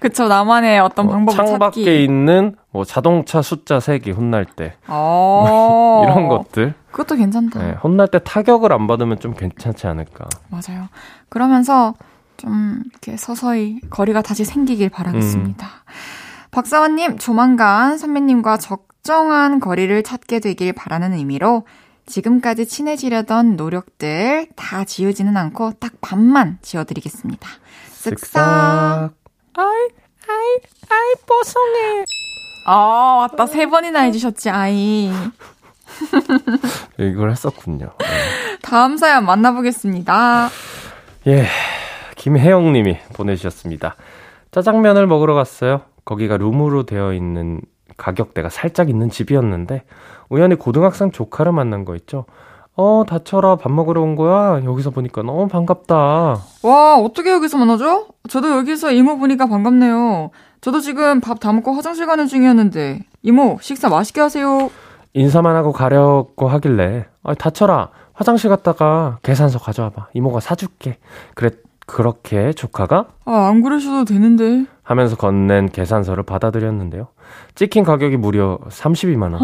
[0.00, 2.04] 그쵸 나만의 어떤 뭐 방법을 창밖에 찾기.
[2.04, 6.74] 있는 뭐 자동차 숫자 세기 혼날 때 어, 이런 것들.
[6.92, 7.58] 그것도 괜찮다.
[7.60, 10.28] 네, 혼날 때 타격을 안 받으면 좀 괜찮지 않을까.
[10.48, 10.86] 맞아요.
[11.28, 11.94] 그러면서
[12.36, 15.66] 좀 이렇게 서서히 거리가 다시 생기길 바라겠습니다.
[15.66, 16.50] 음.
[16.52, 21.64] 박사원님 조만간 선배님과 적정한 거리를 찾게 되길 바라는 의미로
[22.06, 27.48] 지금까지 친해지려던 노력들 다 지우지는 않고 딱 반만 지워드리겠습니다.
[27.90, 28.38] 쓱싹.
[29.54, 29.88] 아이,
[30.28, 30.58] 아이,
[30.90, 32.04] 아이, 뽀송해.
[32.70, 33.46] 아, 맞다.
[33.46, 35.10] 세 번이나 해주셨지, 아이.
[37.00, 37.92] 이걸 했었군요.
[38.60, 40.50] 다음 사연 만나보겠습니다.
[41.28, 41.46] 예,
[42.16, 43.96] 김혜영 님이 보내주셨습니다.
[44.50, 45.80] 짜장면을 먹으러 갔어요.
[46.04, 47.62] 거기가 룸으로 되어 있는
[47.96, 49.84] 가격대가 살짝 있는 집이었는데,
[50.28, 52.26] 우연히 고등학생 조카를 만난 거 있죠.
[52.76, 53.56] 어, 다쳐라.
[53.56, 54.62] 밥 먹으러 온 거야.
[54.62, 55.96] 여기서 보니까 너무 반갑다.
[56.62, 58.08] 와, 어떻게 여기서 만나죠?
[58.28, 60.30] 저도 여기서 이모 보니까 반갑네요.
[60.60, 64.70] 저도 지금 밥 다 먹고 화장실 가는 중이었는데, 이모, 식사 맛있게 하세요.
[65.14, 67.90] 인사만 하고 가려고 하길래, 아, 다쳐라.
[68.12, 70.08] 화장실 갔다가 계산서 가져와봐.
[70.14, 70.98] 이모가 사줄게.
[71.34, 71.50] 그래,
[71.86, 74.66] 그렇게 조카가 아, 안 그러셔도 되는데.
[74.82, 77.08] 하면서 건넨 계산서를 받아들였는데요.
[77.54, 79.38] 찍힌 가격이 무려 32만원.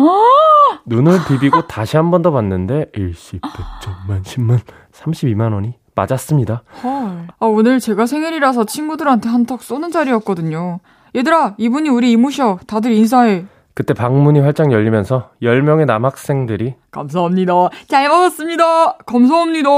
[0.87, 4.59] 눈을 비비고 다시 한 번 더 봤는데, 일시, 백천만, 십만,
[4.93, 6.63] 32만 원이 맞았습니다.
[6.83, 7.29] 헐.
[7.39, 10.81] 아, 오늘 제가 생일이라서 친구들한테 한턱 쏘는 자리였거든요.
[11.17, 12.59] 얘들아, 이분이 우리 이모셔.
[12.67, 13.45] 다들 인사해.
[13.75, 17.53] 그때 방문이 활짝 열리면서 10명의 남학생들이 감사합니다.
[17.89, 18.99] 잘 먹었습니다.
[18.99, 19.69] 감사합니다.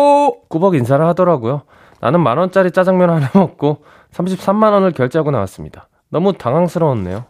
[0.48, 1.62] 꾸벅 인사를 하더라고요.
[2.00, 5.88] 나는 만원짜리 짜장면 하나 먹고 33만원을 결제하고 나왔습니다.
[6.10, 7.24] 너무 당황스러웠네요.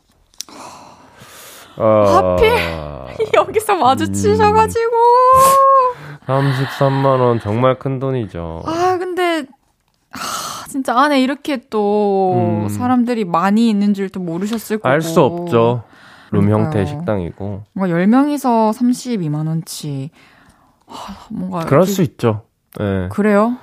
[1.79, 2.37] 어...
[2.37, 4.93] 하필 여기서 마주치셔가지고.
[6.27, 8.63] 33만원 정말 큰 돈이죠.
[8.67, 9.47] 아, 근데,
[10.17, 12.69] 아, 진짜 안에 이렇게 또 음.
[12.69, 14.89] 사람들이 많이 있는 줄도 모르셨을 거고.
[14.89, 15.85] 알 수 없죠.
[16.33, 17.63] 룸 형태의 식당이고.
[17.73, 20.11] 뭔가 10명이서 32만원치.
[21.31, 21.61] 뭔가.
[21.61, 21.93] 그럴 이렇게...
[21.93, 22.43] 수 있죠.
[22.79, 23.09] 네.
[23.11, 23.57] 그래요?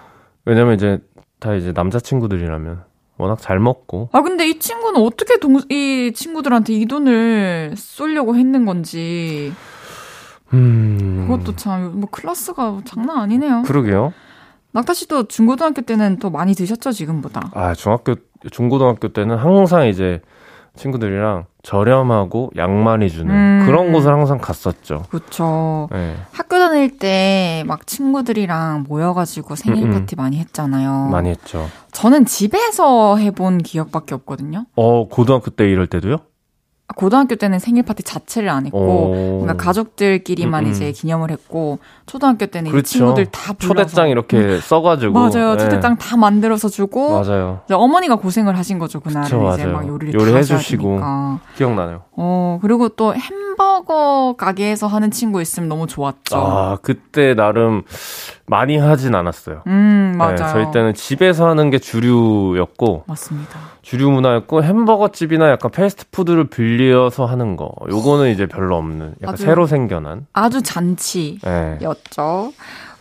[0.45, 0.99] 왜냐면 이제
[1.39, 2.83] 다 이제 남자친구들이라면
[3.17, 4.09] 워낙 잘 먹고.
[4.11, 9.53] 아, 근데 이 친구는 어떻게 동, 이 친구들한테 이 돈을 쏠려고 했는 건지.
[10.53, 11.25] 음.
[11.27, 13.63] 그것도 참, 뭐, 클래스가 장난 아니네요.
[13.63, 14.13] 그러게요.
[14.73, 17.51] 낙타 씨도 중고등학교 때는 또 많이 드셨죠, 지금보다?
[17.53, 18.15] 아, 중학교,
[18.51, 20.21] 중고등학교 때는 항상 이제
[20.75, 23.63] 친구들이랑 저렴하고 양 많이 주는 음.
[23.67, 25.03] 그런 곳을 항상 갔었죠.
[25.09, 25.87] 그렇죠.
[25.91, 26.15] 네.
[26.31, 29.99] 학교 다닐 때 막 친구들이랑 모여가지고 생일 음, 음.
[29.99, 31.09] 파티 많이 했잖아요.
[31.11, 31.67] 많이 했죠.
[31.91, 34.65] 저는 집에서 해본 기억밖에 없거든요.
[34.75, 36.17] 어 고등학교 때 이럴 때도요?
[36.95, 40.71] 고등학교 때는 생일 파티 자체를 안 했고 뭔가 가족들끼리만 음, 음.
[40.71, 42.87] 이제 기념을 했고 초등학교 때는 그렇죠.
[42.87, 44.59] 친구들 다 불러서 초대장 이렇게 음.
[44.61, 45.57] 써가지고 맞아요 네.
[45.63, 50.33] 초대장 다 만들어서 주고 맞아요 어머니가 고생을 하신 거죠 그날은 그쵸, 이제 막 요리를 요리
[50.33, 50.99] 해 주시고
[51.57, 52.01] 기억나네요.
[52.15, 56.35] 어 그리고 또 햄버거 가게에서 하는 친구 있으면 너무 좋았죠.
[56.35, 57.83] 아 그때 나름
[58.45, 59.63] 많이 하진 않았어요.
[59.67, 60.35] 음 네, 맞아요.
[60.35, 63.59] 네, 저희 때는 집에서 하는 게 주류였고 맞습니다.
[63.81, 69.43] 주류 문화였고 햄버거 집이나 약간 패스트푸드를 빌려서 하는 거 요거는 이제 별로 없는 약간 아주,
[69.43, 71.41] 새로 생겨난 아주 잔치였죠.
[71.43, 71.77] 네.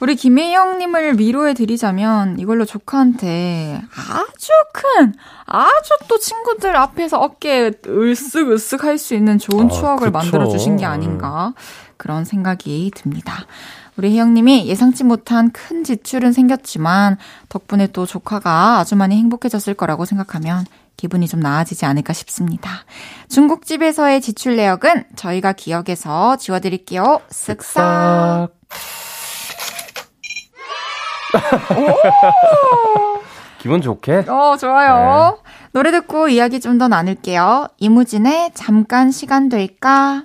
[0.03, 5.15] 우리 김혜영님을 위로해 드리자면 이걸로 조카한테 아주 큰
[5.47, 10.77] 아주 또 친구들 앞에서 어깨 으쓱으쓱 할 수 있는 좋은 아, 추억을 아, 만들어 주신
[10.77, 11.55] 게 아닌가
[11.99, 13.47] 그런 생각이 듭니다.
[13.97, 17.17] 우리 혜영님이 예상치 못한 큰 지출은 생겼지만
[17.49, 20.65] 덕분에 또 조카가 아주 많이 행복해졌을 거라고 생각하면
[20.97, 22.71] 기분이 좀 나아지지 않을까 싶습니다.
[23.29, 27.21] 중국집에서의 지출 내역은 저희가 기억에서 지워드릴게요.
[27.31, 28.51] 쓱싹.
[33.59, 34.25] 기분 좋게?
[34.29, 35.37] 어, 좋아요.
[35.37, 35.51] 네.
[35.73, 37.69] 노래 듣고 이야기 좀 더 나눌게요.
[37.79, 40.25] 이무진의 잠깐 시간 될까?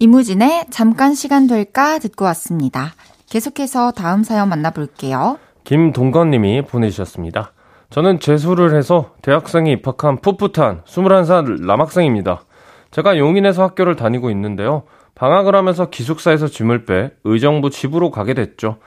[0.00, 2.92] 이무진의 잠깐 시간 될까 듣고 왔습니다.
[3.30, 5.38] 계속해서 다음 사연 만나볼게요.
[5.64, 7.52] 김동건님이 보내주셨습니다.
[7.90, 12.42] 저는 재수를 해서 대학생이 입학한 풋풋한 21살 남학생입니다.
[12.90, 14.82] 제가 용인에서 학교를 다니고 있는데요.
[15.14, 18.78] 방학을 하면서 기숙사에서 짐을 빼 의정부 집으로 가게 됐죠.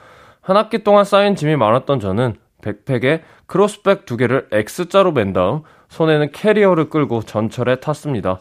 [0.46, 6.30] 한 학기 동안 쌓인 짐이 많았던 저는 백팩에 크로스백 두 개를 X자로 맨 다음 손에는
[6.30, 8.38] 캐리어를 끌고 전철에 탔습니다.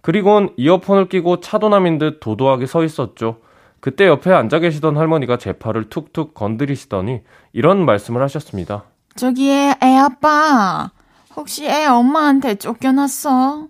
[0.00, 3.38] 그리곤 이어폰을 끼고 차도남인 듯 도도하게 서 있었죠.
[3.78, 7.20] 그때 옆에 앉아 계시던 할머니가 제 팔을 툭툭 건드리시더니
[7.52, 8.86] 이런 말씀을 하셨습니다.
[9.14, 10.90] 저기 애, 애 아빠,
[11.36, 13.68] 혹시 애 엄마한테 쫓겨났어?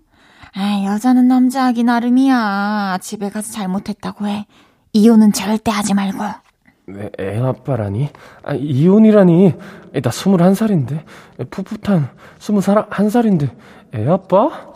[0.55, 2.97] 아, 여자는 남자하기 나름이야.
[2.99, 4.47] 집에 가서 잘못했다고 해.
[4.93, 6.44] 이혼은 절대 하지 말고.
[6.87, 8.09] 네, 애 아빠라니?
[8.43, 9.53] 아, 이혼이라니?
[10.01, 11.03] 나 스물한 살인데.
[11.49, 13.55] 풋풋한 스물한 살인데.
[13.95, 14.73] 애 아빠?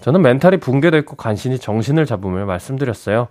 [0.00, 3.28] 저는 멘탈이 붕괴됐고 간신히 정신을 잡으며 말씀드렸어요.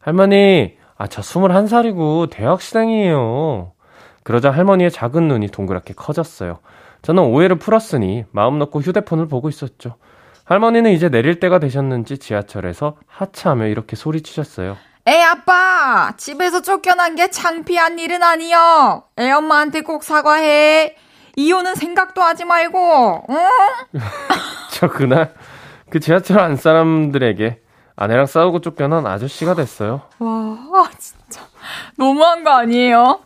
[0.00, 3.72] 할머니, 아, 저 21살이고 대학생이에요.
[4.22, 6.58] 그러자 할머니의 작은 눈이 동그랗게 커졌어요.
[7.02, 9.94] 저는 오해를 풀었으니 마음 놓고 휴대폰을 보고 있었죠.
[10.44, 14.76] 할머니는 이제 내릴 때가 되셨는지 지하철에서 하차하며 이렇게 소리치셨어요.
[15.08, 16.12] 애 아빠!
[16.16, 19.04] 집에서 쫓겨난 게 창피한 일은 아니여!
[19.18, 20.94] 애 엄마한테 꼭 사과해!
[21.36, 23.36] 이혼은 생각도 하지 말고, 응?
[24.72, 25.32] 저 그날
[25.88, 27.60] 그 지하철 안 사람들에게
[27.96, 30.02] 아내랑 싸우고 쫓겨난 아저씨가 됐어요.
[30.18, 31.42] 와, 진짜.
[31.96, 33.20] 너무한 거 아니에요?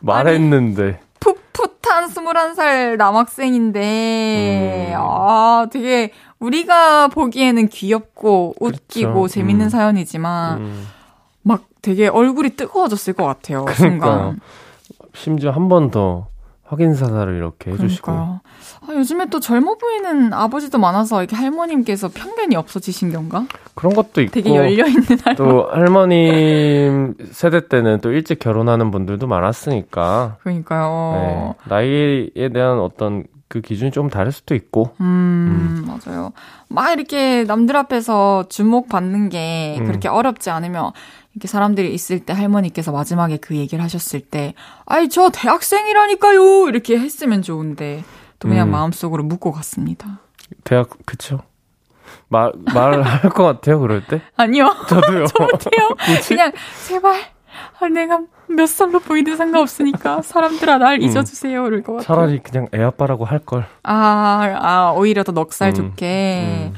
[0.00, 0.82] 말했는데.
[0.82, 3.80] 아니, 풋풋한 21살 남학생인데,
[4.94, 4.98] 음.
[4.98, 9.28] 아, 되게 우리가 보기에는 귀엽고 웃기고 그렇죠.
[9.28, 9.70] 재밌는 음.
[9.70, 10.88] 사연이지만, 음.
[11.84, 13.64] 막 되게 얼굴이 뜨거워졌을 것 같아요.
[13.66, 14.36] 그러니까요.
[14.36, 14.40] 순간.
[15.14, 16.26] 심지어 한 번 더
[16.66, 18.10] 확인 사살을 이렇게 해주시고.
[18.10, 18.40] 아,
[18.90, 23.44] 요즘에 또 젊어 보이는 아버지도 많아서 이렇게 할머님께서 편견이 없어지신 건가?
[23.74, 24.32] 그런 것도 있고.
[24.32, 25.36] 되게 열려 있는 할머니.
[25.36, 30.38] 또 할머님 세대 때는 또 일찍 결혼하는 분들도 많았으니까.
[30.40, 31.12] 그러니까요.
[31.14, 34.90] 네, 나이에 대한 어떤 그 기준이 좀 다를 수도 있고.
[35.00, 35.86] 음, 음.
[35.86, 36.32] 맞아요.
[36.68, 39.86] 막 이렇게 남들 앞에서 주목받는 게 음.
[39.86, 40.90] 그렇게 어렵지 않으면
[41.34, 44.54] 이렇게 사람들이 있을 때 할머니께서 마지막에 그 얘기를 하셨을 때,
[44.86, 46.68] 아이, 저 대학생이라니까요!
[46.68, 48.04] 이렇게 했으면 좋은데,
[48.38, 48.72] 또 그냥 음.
[48.72, 50.20] 마음속으로 묻고 갔습니다.
[50.62, 51.40] 대학, 그쵸.
[52.28, 54.22] 말, 말할 것 같아요, 그럴 때?
[54.36, 54.72] 아니요.
[54.88, 55.26] 저도요.
[55.36, 55.88] 저 못해요.
[56.28, 56.52] 그냥,
[56.86, 57.20] 제발,
[57.80, 61.02] 아, 내가 몇 살로 보이든 상관없으니까, 사람들아, 날 음.
[61.02, 61.66] 잊어주세요.
[61.66, 62.06] 이럴 것 같아요.
[62.06, 63.66] 차라리 그냥 애 아빠라고 할걸.
[63.82, 65.74] 아, 아, 오히려 더 넉살 음.
[65.74, 66.70] 좋게.
[66.70, 66.74] 음.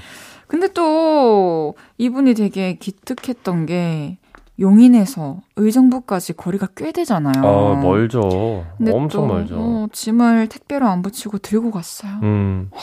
[0.46, 4.16] 근데 또, 이분이 되게 기특했던 게,
[4.58, 7.44] 용인에서 의정부까지 거리가 꽤 되잖아요.
[7.44, 8.64] 아, 멀죠.
[8.80, 9.56] 엄청 또, 멀죠.
[9.58, 12.12] 어, 짐을 택배로 안 붙이고 들고 갔어요.
[12.22, 12.70] 음.
[12.72, 12.80] 와,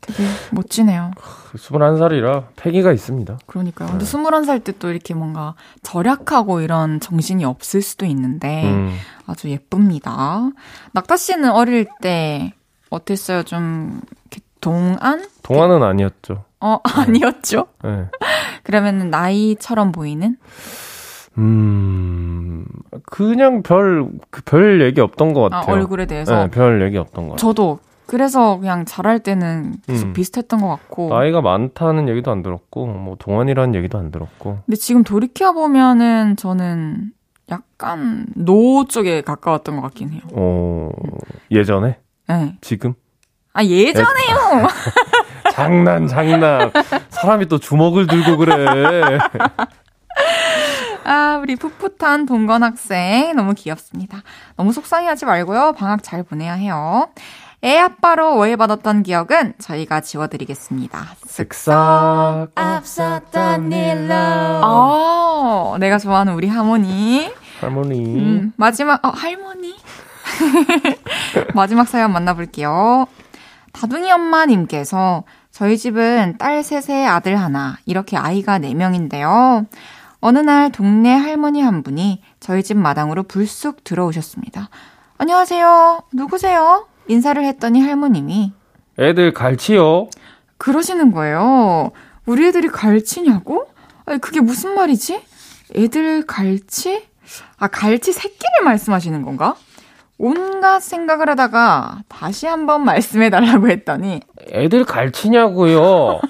[0.00, 1.10] 되게 멋지네요.
[1.54, 3.38] 21살이라 패기가 있습니다.
[3.46, 3.88] 그러니까요.
[3.88, 4.10] 근데 네.
[4.10, 8.94] 21살 때 또 이렇게 뭔가 절약하고 이런 정신이 없을 수도 있는데 음.
[9.26, 10.50] 아주 예쁩니다.
[10.92, 12.52] 낙타 씨는 어릴 때
[12.90, 13.42] 어땠어요?
[13.42, 14.00] 좀
[14.60, 15.26] 동안?
[15.42, 16.44] 동안은 아니었죠.
[16.60, 17.66] 어, 아니었죠?
[17.84, 18.06] 네.
[18.62, 20.36] 그러면 나이처럼 보이는?
[21.38, 22.64] 음,
[23.04, 25.74] 그냥 별, 그별 얘기 없던 것 아, 같아요.
[25.74, 26.34] 아, 얼굴에 대해서?
[26.44, 27.48] 네, 별 얘기 없던 것 같아요.
[27.48, 27.78] 저도.
[28.06, 30.12] 그래서 그냥 잘할 때는 계속 음.
[30.12, 31.08] 비슷했던 것 같고.
[31.08, 34.58] 나이가 많다는 얘기도 안 들었고, 뭐, 동안이라는 얘기도 안 들었고.
[34.64, 37.10] 근데 지금 돌이켜보면은 저는
[37.50, 40.22] 약간 노 쪽에 가까웠던 것 같긴 해요.
[40.32, 40.90] 어,
[41.50, 41.98] 예전에?
[42.28, 42.56] 네.
[42.60, 42.94] 지금?
[43.52, 44.68] 아, 예전에요!
[45.52, 46.70] 장난, 장난.
[47.08, 49.18] 사람이 또 주먹을 들고 그래.
[51.08, 53.36] 아, 우리 풋풋한 동건 학생.
[53.36, 54.22] 너무 귀엽습니다.
[54.56, 55.74] 너무 속상해하지 말고요.
[55.76, 57.08] 방학 잘 보내야 해요.
[57.62, 61.06] 애 아빠로 오해받았던 기억은 저희가 지워드리겠습니다.
[61.26, 62.50] 쓱싹.
[62.56, 64.14] 앞섰던 일로.
[64.64, 67.32] 어, 내가 좋아하는 우리 하모니.
[67.60, 67.98] 할머니.
[68.00, 69.76] 음, 마지막, 어, 할머니?
[71.54, 73.06] 마지막 사연 만나볼게요.
[73.72, 79.66] 다둥이 엄마님께서 저희 집은 딸 셋에 아들 하나, 이렇게 아이가 4명인데요.
[80.20, 84.70] 어느 날 동네 할머니 한 분이 저희 집 마당으로 불쑥 들어오셨습니다.
[85.18, 86.02] 안녕하세요.
[86.12, 86.86] 누구세요?
[87.08, 88.52] 인사를 했더니 할머님이
[88.98, 90.08] 애들 갈치요.
[90.58, 91.92] 그러시는 거예요.
[92.24, 93.66] 우리 애들이 갈치냐고?
[94.06, 95.22] 아니, 그게 무슨 말이지?
[95.76, 97.06] 애들 갈치?
[97.58, 99.54] 아, 갈치 새끼를 말씀하시는 건가?
[100.18, 106.20] 온갖 생각을 하다가 다시 한번 말씀해 달라고 했더니 애들 갈치냐고요.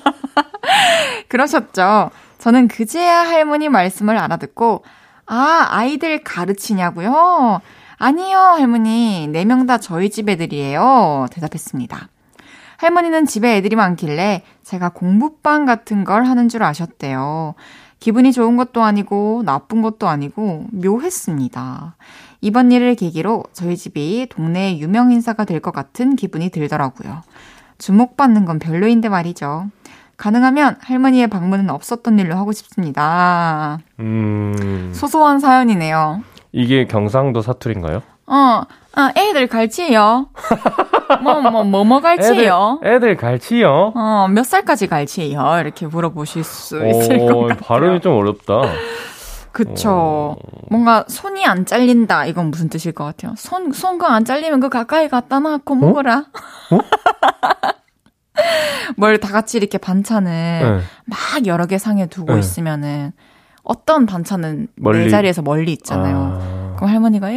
[1.28, 2.10] 그러셨죠.
[2.38, 4.84] 저는 그제야 할머니 말씀을 알아듣고,
[5.26, 7.60] 아, 아이들 가르치냐고요?
[7.98, 9.26] 아니요, 할머니.
[9.28, 11.26] 네 명 다 저희 집 애들이에요.
[11.32, 12.08] 대답했습니다.
[12.78, 17.54] 할머니는 집에 애들이 많길래 제가 공부방 같은 걸 하는 줄 아셨대요.
[18.00, 21.96] 기분이 좋은 것도 아니고 나쁜 것도 아니고 묘했습니다.
[22.42, 27.22] 이번 일을 계기로 저희 집이 동네의 유명 인사가 될 것 같은 기분이 들더라고요.
[27.78, 29.70] 주목받는 건 별로인데 말이죠.
[30.16, 33.78] 가능하면 할머니의 방문은 없었던 일로 하고 싶습니다.
[34.00, 34.90] 음.
[34.94, 36.22] 소소한 사연이네요.
[36.52, 38.02] 이게 경상도 사투리인가요?
[38.26, 38.62] 어,
[38.94, 40.28] 아, 애들 갈치예요.
[41.22, 42.80] 뭐, 뭐, 뭐, 뭐 갈치예요?
[42.82, 43.92] 애들, 애들 갈치요?
[43.94, 45.58] 어, 몇 살까지 갈치예요?
[45.60, 47.58] 이렇게 물어보실 수 있을 것 같아요.
[47.60, 48.62] 발음이 좀 어렵다.
[49.52, 49.90] 그쵸.
[49.90, 50.36] 어...
[50.68, 52.26] 뭔가 손이 안 잘린다.
[52.26, 53.34] 이건 무슨 뜻일 것 같아요?
[53.38, 55.76] 손, 손가 안 잘리면 그 가까이 갖다 놔고 어?
[55.76, 56.26] 먹어라.
[56.72, 56.78] 어?
[58.96, 60.80] 뭘 다 같이 이렇게 반찬을 네.
[61.06, 62.40] 막 여러 개 상에 두고 네.
[62.40, 63.12] 있으면은
[63.62, 65.04] 어떤 반찬은 멀리.
[65.04, 66.38] 내 자리에서 멀리 있잖아요.
[66.40, 66.74] 아.
[66.76, 67.28] 그럼 할머니가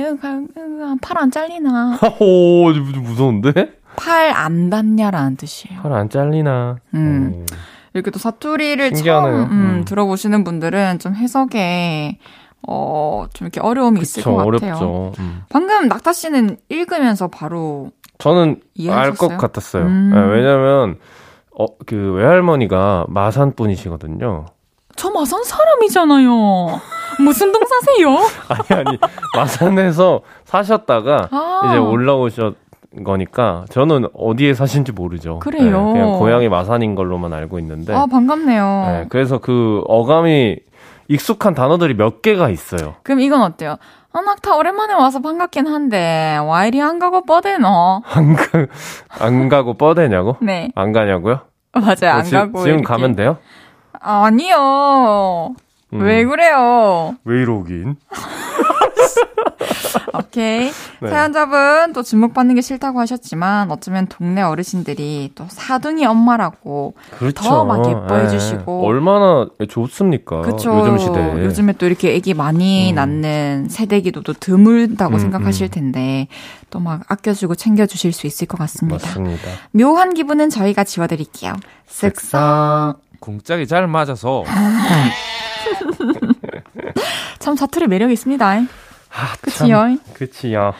[1.01, 1.99] 팔안 잘리나?
[2.19, 3.53] 오, 무서운데?
[3.95, 5.81] 팔 안 닿냐라는 뜻이에요.
[5.81, 6.77] 팔 안 잘리나?
[6.93, 7.33] 음.
[7.33, 7.45] 오.
[7.93, 9.31] 이렇게 또 사투리를 신기하네요.
[9.31, 9.85] 처음 음, 음.
[9.85, 12.19] 들어보시는 분들은 좀 해석에
[12.67, 14.75] 어, 좀 이렇게 어려움이 그쵸, 있을 것 같아요.
[14.75, 15.13] 어렵죠.
[15.19, 15.43] 음.
[15.49, 19.83] 방금 낙타 씨는 읽으면서 바로 저는 알 것 같았어요.
[19.85, 20.11] 음.
[20.13, 20.97] 네, 왜냐면
[21.57, 24.45] 어, 그 외할머니가 마산 분이시거든요.
[24.95, 26.81] 저 마산 사람이잖아요.
[27.19, 28.17] 무슨 동 사세요?
[28.75, 28.97] 아니 아니
[29.35, 31.61] 마산에서 사셨다가 아.
[31.67, 32.55] 이제 올라오셨
[33.05, 35.39] 거니까 저는 어디에 사신지 모르죠.
[35.39, 35.85] 그래요.
[35.87, 37.93] 네, 그냥 고향이 마산인 걸로만 알고 있는데.
[37.93, 38.83] 아 반갑네요.
[38.87, 40.57] 네, 그래서 그 어감이
[41.13, 42.95] 익숙한 단어들이 몇 개가 있어요.
[43.03, 43.75] 그럼 이건 어때요?
[44.13, 48.03] 아, 막다 오랜만에 와서 반갑긴 한데, 와 이리 안 가고 뻗대노?
[48.05, 48.65] 안 가,
[49.19, 50.37] 안 가고 뻗대냐고?
[50.41, 50.71] 네.
[50.75, 51.41] 안 가냐고요?
[51.73, 52.59] 맞아요, 안 지, 가고.
[52.59, 52.83] 지금 이렇게.
[52.83, 53.37] 가면 돼요?
[53.99, 55.55] 아니요.
[55.93, 56.01] 음.
[56.01, 57.15] 왜 그래요?
[57.25, 57.95] 왜 이러긴?
[60.13, 60.71] 오케이.
[61.01, 61.09] 네.
[61.09, 67.43] 사연자분 또 주목받는 게 싫다고 하셨지만 어쩌면 동네 어르신들이 또 사둥이 엄마라고 그렇죠.
[67.43, 68.29] 더막 예뻐해 네.
[68.29, 70.41] 주시고 얼마나 좋습니까?
[70.41, 70.77] 그쵸.
[70.79, 71.45] 요즘 시대.
[71.45, 72.95] 요즘에 또 이렇게 애기 많이 음.
[72.95, 75.71] 낳는 세대기도 또 드물다고 음, 생각하실 음.
[75.71, 76.27] 텐데
[76.71, 79.05] 또 막 아껴주고 챙겨주실 수 있을 것 같습니다.
[79.05, 79.43] 맞습니다.
[79.71, 81.53] 묘한 기분은 저희가 지워드릴게요.
[81.89, 82.95] 쓱싹.
[83.19, 84.45] 궁짝이 잘 맞아서.
[87.39, 88.61] 참 사투리 매력 있습니다.
[89.11, 89.97] 아, 그치요?
[90.13, 90.73] 그치요.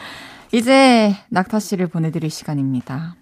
[0.52, 3.14] 이제 낙타 씨를 보내드릴 시간입니다.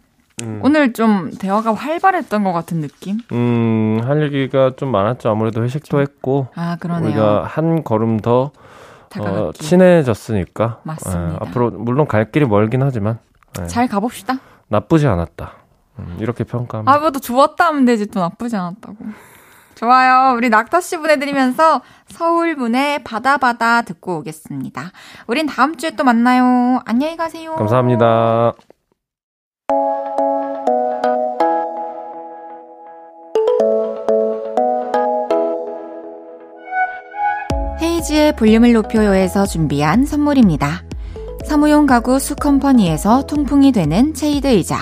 [0.42, 0.60] 음.
[0.62, 3.18] 오늘 좀 대화가 활발했던 것 같은 느낌?
[3.32, 5.28] 음, 할 얘기가 좀 많았죠.
[5.28, 6.48] 아무래도 회식도 했고.
[6.54, 7.08] 아, 그러네요.
[7.08, 8.52] 우리가 한 걸음 더
[9.18, 10.80] 어, 친해졌으니까.
[10.84, 11.32] 맞습니다.
[11.32, 13.18] 에, 앞으로 물론 갈 길이 멀긴 하지만.
[13.60, 14.38] 에, 잘 가봅시다.
[14.68, 15.52] 나쁘지 않았다.
[15.98, 16.92] 음, 이렇게 평가합니다.
[16.94, 18.06] 아, 뭐또 좋았다 하면 되지.
[18.06, 18.96] 또 나쁘지 않았다고.
[19.74, 20.34] 좋아요.
[20.36, 24.92] 우리 낙타 씨 보내드리면서 서울분의 바다바다 듣고 오겠습니다.
[25.26, 26.80] 우린 다음 주에 또 만나요.
[26.84, 27.54] 안녕히 가세요.
[27.56, 28.54] 감사합니다.
[37.80, 40.82] 헤이즈의 볼륨을 높여요에서 준비한 선물입니다.
[41.46, 44.76] 사무용 가구 수컴퍼니에서 통풍이 되는 체이드 의자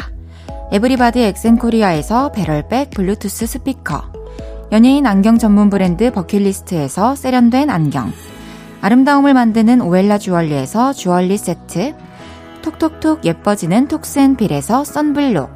[0.72, 4.15] 에브리바디 엑센코리아에서 배럴백 블루투스 스피커
[4.72, 8.12] 연예인 안경 전문 브랜드 버킷리스트에서 세련된 안경,
[8.80, 11.94] 아름다움을 만드는 오엘라 주얼리에서 주얼리 세트,
[12.62, 15.50] 톡톡톡 예뻐지는 톡스앤필에서 썬블록,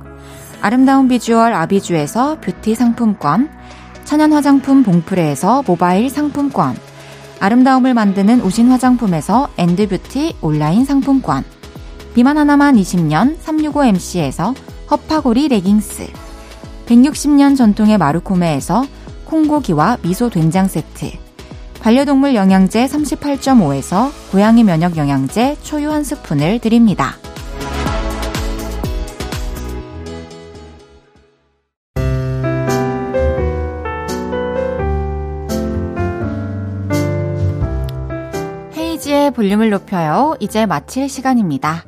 [0.60, 3.50] 아름다운 비주얼 아비주에서 뷰티 상품권,
[4.04, 6.76] 천연 화장품 봉프레에서 모바일 상품권,
[7.40, 11.42] 아름다움을 만드는 우신 화장품에서 엔드뷰티 온라인 상품권,
[12.14, 14.54] 비만 하나만 20년 365MC에서
[14.88, 16.06] 허파고리 레깅스,
[16.86, 18.84] 160년 전통의 마루코메에서
[19.30, 21.12] 콩고기와 미소 된장 세트,
[21.80, 27.14] 반려동물 영양제 38.5에서 고양이 면역 영양제 초유 한 스푼을 드립니다.
[38.76, 40.34] 헤이즈의 볼륨을 높여요.
[40.40, 41.84] 이제 마칠 시간입니다.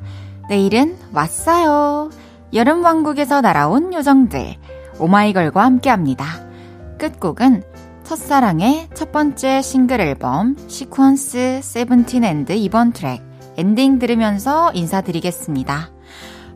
[0.47, 2.09] 내일은 왔어요.
[2.53, 4.55] 여름 왕국에서 날아온 요정들
[4.97, 6.52] 오마이걸과 함께 합니다.
[6.97, 7.63] 끝곡은
[8.03, 13.21] 첫사랑의 첫 번째 싱글 앨범 Sequence Seventeen And 2번 트랙
[13.57, 15.91] 엔딩 들으면서 인사드리겠습니다.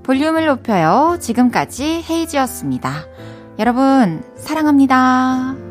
[0.03, 1.17] 볼륨을 높여요.
[1.19, 3.05] 지금까지 헤이즈였습니다.
[3.59, 5.66] 여러분, 사랑합니다.